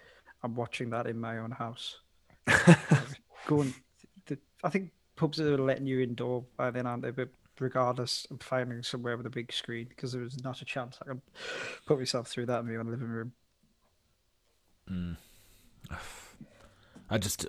[0.42, 1.98] I'm watching that in my own house.
[3.46, 3.74] Going,
[4.26, 7.10] the, I think pubs are letting you indoor by then, aren't they?
[7.10, 7.30] But
[7.60, 11.06] regardless, I'm finding somewhere with a big screen because there was not a chance I
[11.06, 11.22] can
[11.86, 13.32] put myself through that in my own living room.
[17.10, 17.46] I just,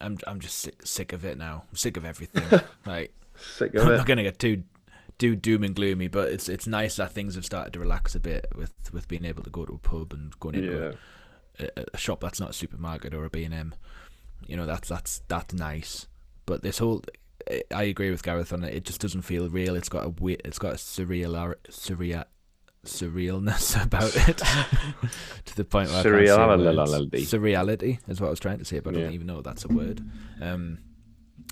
[0.00, 1.64] I'm I'm just sick, sick of it now.
[1.70, 2.44] I'm sick of everything.
[2.86, 4.64] like Sick I'm of not gonna get too
[5.18, 8.20] too doom and gloomy, but it's it's nice that things have started to relax a
[8.20, 10.96] bit with with being able to go to a pub and going into
[11.60, 11.66] Yeah.
[11.76, 13.74] a, a, shop that's not a supermarket or a B and M.
[14.46, 16.06] You know that's that's that's nice.
[16.46, 17.02] But this whole,
[17.50, 18.74] I- I agree with Gareth on it.
[18.74, 19.74] It just doesn't feel real.
[19.74, 22.24] It's got a weird, it's got a surreal surreal
[22.86, 24.38] surrealness about it
[25.44, 27.10] to the point where Surreality.
[27.26, 29.64] surreality is what I was trying to say, but I don't even know if that's
[29.64, 30.00] a word.
[30.40, 30.78] Um,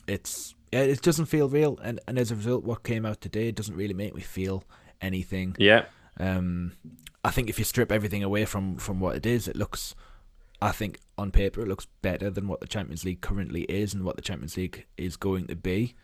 [0.07, 3.77] it's it doesn't feel real, and and as a result, what came out today doesn't
[3.77, 4.65] really make me feel
[5.01, 5.57] anything.
[5.59, 5.85] Yeah.
[6.19, 6.73] Um,
[7.25, 9.95] I think if you strip everything away from from what it is, it looks.
[10.63, 14.05] I think on paper it looks better than what the Champions League currently is and
[14.05, 15.95] what the Champions League is going to be.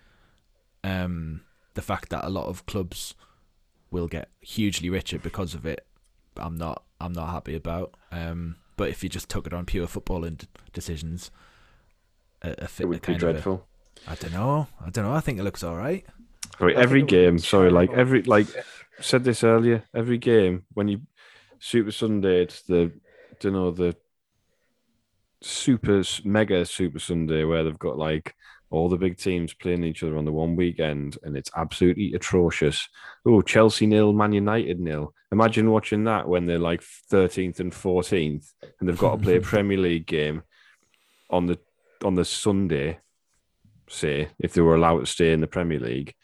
[0.85, 1.43] Um,
[1.75, 3.15] the fact that a lot of clubs
[3.91, 5.87] will get hugely richer because of it,
[6.37, 6.83] I'm not.
[7.01, 7.95] I'm not happy about.
[8.11, 11.31] Um, but if you just took it on pure footballing d- decisions,
[12.43, 13.67] a, a, fit, It a would be a- dreadful.
[14.07, 14.69] I don't know.
[14.85, 15.13] I don't know.
[15.13, 16.05] I think it looks all right.
[16.59, 17.39] Sorry, every game.
[17.39, 18.47] Sorry, like every like
[19.01, 19.85] said this earlier.
[19.95, 21.03] Every game when you
[21.59, 22.93] Super Sunday, it's the
[23.41, 23.97] don't know the
[25.41, 28.35] super mega Super Sunday where they've got like
[28.71, 32.89] all the big teams playing each other on the one weekend, and it's absolutely atrocious.
[33.27, 35.15] Oh, Chelsea nil, Man United nil.
[35.31, 39.41] Imagine watching that when they're like thirteenth and fourteenth, and they've got to play a
[39.53, 40.43] Premier League game
[41.31, 41.59] on the
[42.03, 42.99] on the Sunday.
[43.89, 46.15] Say if they were allowed to stay in the Premier League,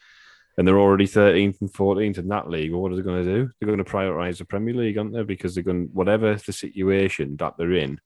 [0.57, 2.71] and they're already 13th and 14th in that league.
[2.71, 3.49] Well, what are they going to do?
[3.59, 5.23] They're going to prioritize the Premier League, aren't they?
[5.23, 7.99] Because they're going, whatever the situation that they're in,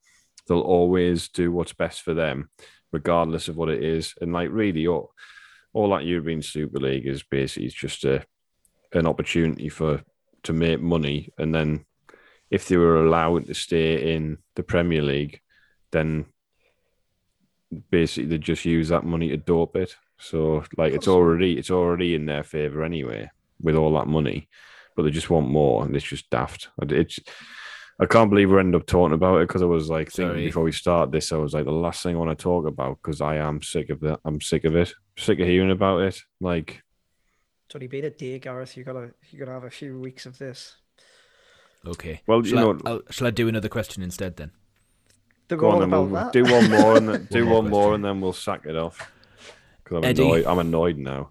[0.47, 2.49] they'll always do what's best for them,
[2.91, 4.14] regardless of what it is.
[4.22, 5.14] And like, really, all,
[5.74, 8.24] all that European Super League is basically just a
[8.93, 10.04] an opportunity for
[10.43, 11.30] to make money.
[11.38, 11.86] And then
[12.51, 15.41] if they were allowed to stay in the Premier League,
[15.91, 16.26] then
[17.89, 19.95] basically they just use that money to dope it.
[20.17, 23.30] So like it's already it's already in their favor anyway
[23.61, 24.47] with all that money,
[24.95, 26.69] but they just want more, and it's just daft.
[26.82, 27.19] It's
[27.99, 30.45] I can't believe we end up talking about it because I was like thinking Sorry.
[30.47, 32.97] before we start this, I was like the last thing I want to talk about
[33.01, 34.19] because I am sick of that.
[34.26, 34.93] I'm sick of it.
[35.17, 36.19] Sick of hearing about it.
[36.41, 36.82] Like
[37.67, 38.76] It's only been a day, Gareth.
[38.78, 40.76] You gotta you gotta have a few weeks of this.
[41.86, 42.21] Okay.
[42.28, 44.51] Well, shall you I, know- I'll, shall I do another question instead then?
[45.47, 46.33] They're go on, then about we'll that.
[46.33, 49.11] do one more and then, do one more and then we'll sack it off.
[49.83, 50.23] Because I'm Eddie.
[50.23, 50.45] annoyed.
[50.45, 51.29] I'm annoyed now.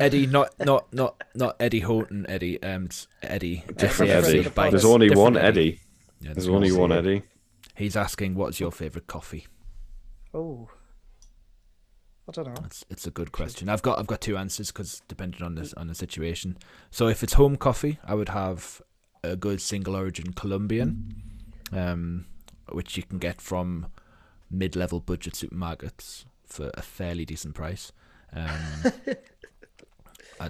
[0.00, 2.26] Eddie, not not not not Eddie Houghton.
[2.28, 2.88] Eddie, um,
[3.22, 3.64] Eddie.
[3.76, 4.42] Different Yeah, SAFC Eddie.
[4.42, 5.80] the There's only different one Eddie.
[6.20, 7.08] Yeah, There's one only one Eddie.
[7.16, 7.22] Eddie.
[7.76, 9.46] He's asking, "What's your favorite coffee?"
[10.34, 10.68] Oh,
[12.28, 12.54] I don't know.
[12.64, 13.68] It's it's a good question.
[13.68, 16.56] I've got I've got two answers because depending on this on the situation.
[16.90, 18.80] So if it's home coffee, I would have
[19.22, 21.14] a good single origin Colombian,
[21.72, 22.26] um,
[22.74, 23.86] which you can get from
[24.50, 27.92] mid level budget supermarkets for a fairly decent price.
[28.32, 28.58] Um,
[30.40, 30.46] I,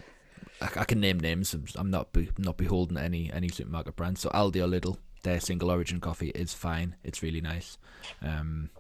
[0.61, 1.55] I I can name names.
[1.77, 4.19] I'm- not be, not beholden to any any supermarket brand.
[4.19, 6.97] So Aldi or Lidl, their single origin coffee is fine.
[7.05, 7.79] It's really nice.
[8.21, 8.71] Um,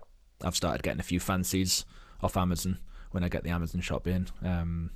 [0.43, 1.84] I've started getting a few fancies
[2.22, 2.78] off Amazon
[3.12, 4.28] when I get the Amazon shop in.
[4.45, 4.90] Um,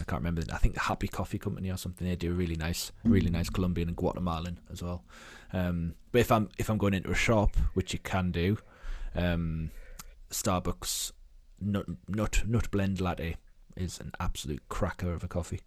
[0.00, 0.42] I can't remember.
[0.52, 2.06] I think Happy Coffee Company or something.
[2.06, 5.04] They do a really nice, really nice Colombian and Guatemalan as well.
[5.52, 8.58] Um, but if I'm if I'm going into a shop, which you can do,
[9.14, 9.70] um,
[10.30, 11.12] Starbucks
[11.60, 13.36] nut nut nut blend latte
[13.76, 15.60] is an absolute cracker of a coffee.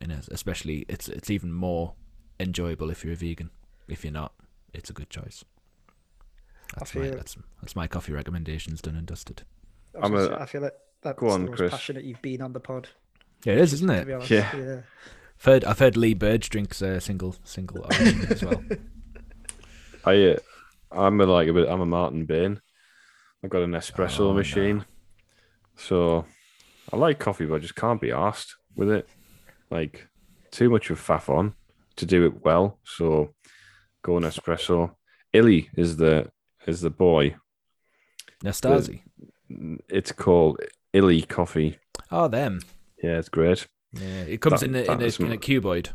[0.00, 1.94] And especially it's it's even more
[2.38, 3.50] enjoyable if you're a vegan.
[3.88, 4.32] If you're not,
[4.74, 5.44] it's a good choice.
[6.76, 9.42] That's my feel- that's that's my coffee recommendations done and dusted.
[9.94, 11.70] I, was I'm gonna a- say, I feel like that's Go on, the most Chris.
[11.70, 12.88] passionate you've been on the pod.
[13.44, 14.10] Yeah, it is, isn't it?
[14.12, 14.56] honest, Yeah.
[14.56, 14.80] yeah.
[15.38, 18.62] I've heard I've heard Lee Burge drinks a single single origin as well.
[20.04, 20.36] I, uh,
[20.92, 21.68] I'm a, like a bit.
[21.68, 22.60] I'm a Martin Bain.
[23.44, 24.34] I've got an espresso Oh, no.
[24.34, 24.84] machine,
[25.76, 26.24] so
[26.92, 29.08] I like coffee, but I just can't be asked with it.
[29.70, 30.08] Like
[30.50, 31.54] too much of faff on
[31.96, 32.78] to do it well.
[32.84, 33.34] So
[34.02, 34.94] go an espresso.
[35.32, 36.30] Illy is the
[36.66, 37.36] is the boy.
[38.44, 39.02] Nastasi.
[39.88, 40.60] It's called
[40.92, 41.78] Illy coffee.
[42.10, 42.60] Oh, them.
[43.02, 43.66] Yeah, it's great.
[43.92, 45.88] Yeah, it comes That- in a, in, a, in a cuboid.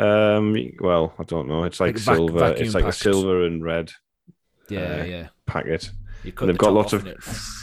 [0.00, 1.64] Um, well, I don't know.
[1.64, 2.54] It's like, Like a vac- silver.
[2.56, 2.96] It's like packed.
[2.96, 3.90] a silver and red
[4.68, 5.28] Yeah, Uh, yeah.
[5.46, 5.90] packet.
[6.24, 7.06] You they've the got lots of-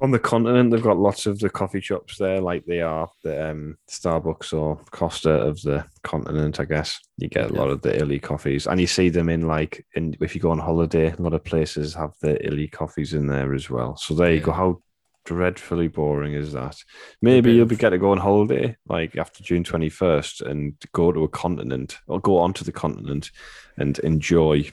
[0.00, 3.50] On the continent, they've got lots of the coffee shops there, like they are the
[3.52, 6.60] um, Starbucks or Costa of the continent.
[6.60, 9.46] I guess you get a lot of the illy coffees, and you see them in
[9.46, 13.14] like in if you go on holiday, a lot of places have the illy coffees
[13.14, 13.96] in there as well.
[13.96, 14.52] So there you go.
[14.52, 14.82] How
[15.24, 16.76] dreadfully boring is that?
[17.22, 21.12] Maybe you'll be get to go on holiday like after June twenty first and go
[21.12, 23.30] to a continent or go onto the continent
[23.76, 24.70] and enjoy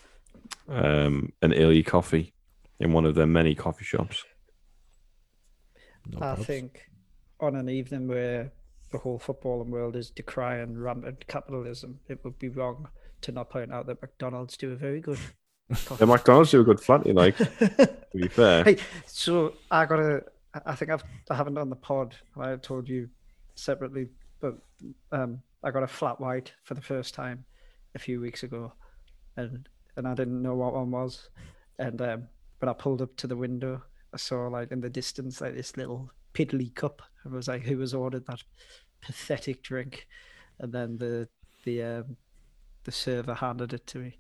[0.70, 2.34] um, an illy coffee
[2.80, 4.24] in one of their many coffee shops.
[6.08, 6.46] no I probs.
[6.46, 6.90] think
[7.40, 8.52] on an evening where
[8.92, 12.90] the whole footballing world is decrying rampant capitalism, it would be wrong
[13.22, 15.20] to not point out that McDonald's do a very good.
[15.98, 18.66] The McDonald's do a good flatty, like to be fair.
[18.66, 20.24] Hey, so I got a.
[20.66, 22.16] I think I've I haven't done the pod.
[22.38, 23.10] I told you
[23.56, 24.58] separately, but
[25.12, 27.46] um, I got a flat white for the first time
[27.96, 28.74] a few weeks ago,
[29.38, 31.30] and and I didn't know what one was,
[31.80, 32.28] and um,
[32.60, 33.82] when I pulled up to the window,
[34.14, 37.80] I saw like in the distance like this little piddly cup, and was like, who
[37.80, 38.44] has ordered that
[39.02, 40.08] pathetic drink?
[40.60, 41.28] And then the
[41.64, 42.18] the um,
[42.84, 44.18] the server handed it to me,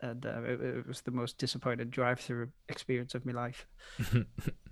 [0.00, 3.66] and uh, it, it was the most disappointed drive-through experience of my life.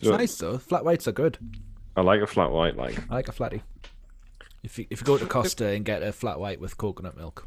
[0.00, 0.58] It's So- nice though.
[0.58, 1.38] Flat whites are good.
[1.96, 3.62] I like a flat white, like I like a flatty.
[4.62, 7.46] If you if you go to Costa and get a flat white with coconut milk,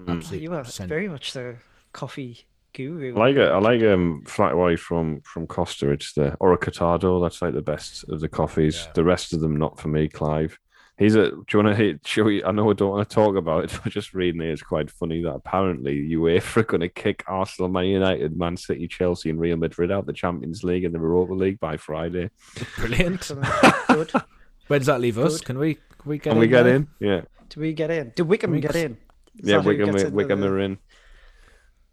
[0.00, 0.16] Mm.
[0.18, 1.56] absolute You are very much the
[1.92, 3.14] coffee guru.
[3.16, 3.50] I like it.
[3.50, 5.90] I like um flat white from from Costa.
[5.90, 7.20] It's the or a Cortado.
[7.22, 8.84] That's like the best of the coffees.
[8.86, 8.92] Yeah.
[8.94, 10.58] The rest of them not for me, Clive.
[11.00, 11.30] He's a.
[11.30, 12.44] Do you want to show you?
[12.44, 15.22] I know I don't want to talk about it, but just reading it's quite funny
[15.22, 19.56] that apparently UEFA are going to kick Arsenal, Man United, Man City, Chelsea, and Real
[19.56, 22.28] Madrid out the Champions League and the Europa League by Friday.
[22.76, 23.32] Brilliant.
[23.88, 24.12] Good.
[24.68, 25.38] Where does that leave us?
[25.38, 25.46] Good.
[25.46, 26.76] Can we can we get Can in we get there?
[26.76, 26.88] in?
[27.00, 28.12] Yeah, Do we get in?
[28.14, 28.92] Did Wycombe We- get in?
[29.38, 29.56] Is yeah.
[29.56, 30.78] that who Wycombe, gets into Wycombe the- are in.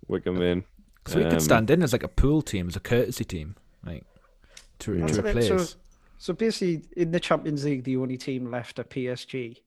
[0.08, 0.64] Wycombe in.
[1.06, 3.56] So we Um, could stand in as like a pool team, as a courtesy team,
[3.86, 4.04] like
[4.80, 5.08] to, Yeah.
[5.08, 5.26] to That's it.
[5.26, 5.48] replace.
[5.72, 5.78] So,
[6.18, 9.58] so basically, in the Champions League, the only team left are PSG.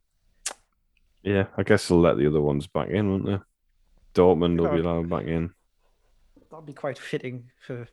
[1.22, 3.38] Yeah, I guess they'll let the other ones back in, won't they?
[4.14, 4.82] Dortmund will be oh.
[4.82, 5.52] allowed back in.
[6.50, 7.86] That'd be quite fitting for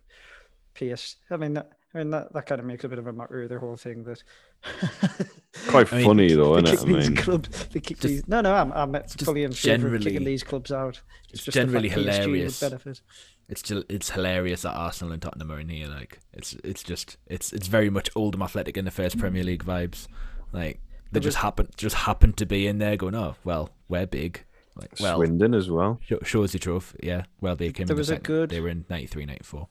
[0.74, 1.18] PS.
[1.30, 3.44] I mean, that, I mean that, that kind of makes a bit of a matter
[3.44, 4.04] of the whole thing.
[4.04, 4.24] That
[5.68, 6.96] Quite I mean, funny though, they isn't it?
[6.96, 7.66] kick I these mean, clubs.
[7.68, 8.28] They kick Just- these.
[8.28, 11.02] No, no, I'm, I'm fully in favour of kicking these clubs out.
[11.30, 12.60] it's just the fact generally PSG would hilarious.
[12.60, 13.02] benefit.
[13.50, 15.88] It's just, it's hilarious that Arsenal and Tottenham are in here.
[15.88, 19.22] Like it's it's just it's it's very much Oldham Athletic in the first mm.
[19.22, 20.08] Premier League vibes.
[20.52, 20.82] Like
[21.12, 24.44] they just was- happen just happen to be in there, going, oh well, we're big.
[24.76, 26.00] Like well, Swindon as well.
[26.04, 27.00] Sh- shows the trophy.
[27.02, 27.88] Yeah, well they came.
[27.88, 28.24] There in the was a second.
[28.26, 29.68] good- They were in 93, 94.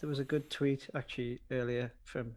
[0.00, 2.34] There was a good tweet actually earlier from,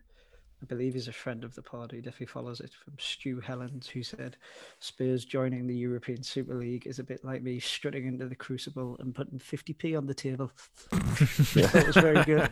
[0.61, 3.87] I believe he's a friend of the party, if he follows it, from Stu Helens,
[3.87, 4.37] who said,
[4.79, 8.95] Spurs joining the European Super League is a bit like me strutting into the crucible
[8.99, 10.51] and putting 50p on the table.
[10.91, 12.49] that was very good.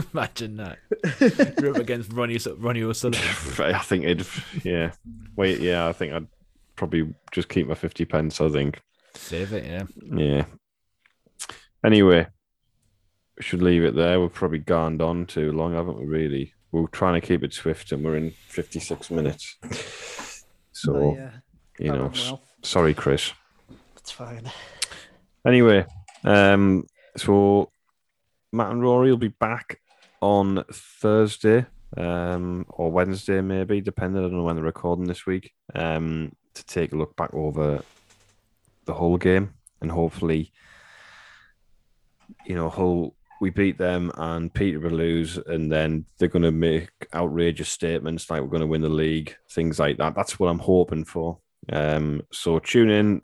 [0.12, 0.78] Imagine that.
[1.60, 3.74] You're up against Ronnie O'Su- Ronnie O'Sullivan.
[3.74, 4.26] I think it'd,
[4.64, 4.92] yeah.
[5.36, 6.26] Wait, yeah, I think I'd
[6.76, 8.80] probably just keep my 50 pence, I think.
[9.14, 9.84] Save it, yeah.
[10.16, 10.44] Yeah.
[11.84, 12.26] Anyway, we
[13.40, 14.20] should leave it there.
[14.20, 16.54] We've probably gone on too long, haven't we, really?
[16.72, 19.56] We're trying to keep it swift and we're in 56 minutes.
[20.72, 21.30] So, Oh, yeah,
[21.78, 22.42] you know, well.
[22.62, 23.32] sorry, Chris.
[23.96, 24.50] It's fine.
[25.44, 25.84] Anyway,
[26.24, 26.86] um,
[27.16, 27.70] so
[28.52, 29.80] Matt and Rory will be back
[30.20, 31.66] on Thursday,
[31.96, 36.96] um, or Wednesday maybe, depending on when they're recording this week, um, to take a
[36.96, 37.82] look back over
[38.84, 40.52] the whole game and hopefully,
[42.46, 46.90] you know, Hull we beat them and Peterborough lose, and then they're going to make
[47.14, 50.14] outrageous statements like we're going to win the league, things like that.
[50.14, 51.38] That's what I'm hoping for.
[51.72, 53.22] Um, so tune in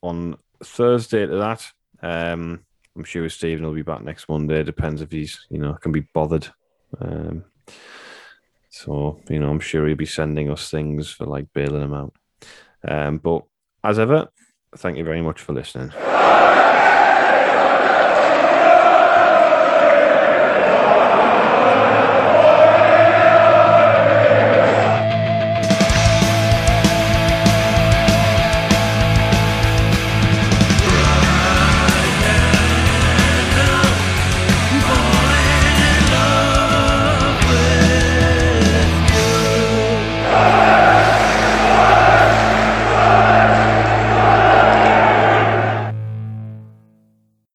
[0.00, 1.66] on Thursday to that.
[2.02, 2.60] Um,
[2.96, 4.62] I'm sure Stephen will be back next Monday.
[4.62, 6.48] Depends if he's, you know, can be bothered.
[7.00, 7.44] Um,
[8.70, 12.14] so, you know, I'm sure he'll be sending us things for like bailing him out.
[12.86, 13.42] Um, but
[13.82, 14.28] as ever,
[14.76, 15.90] thank you very much for listening.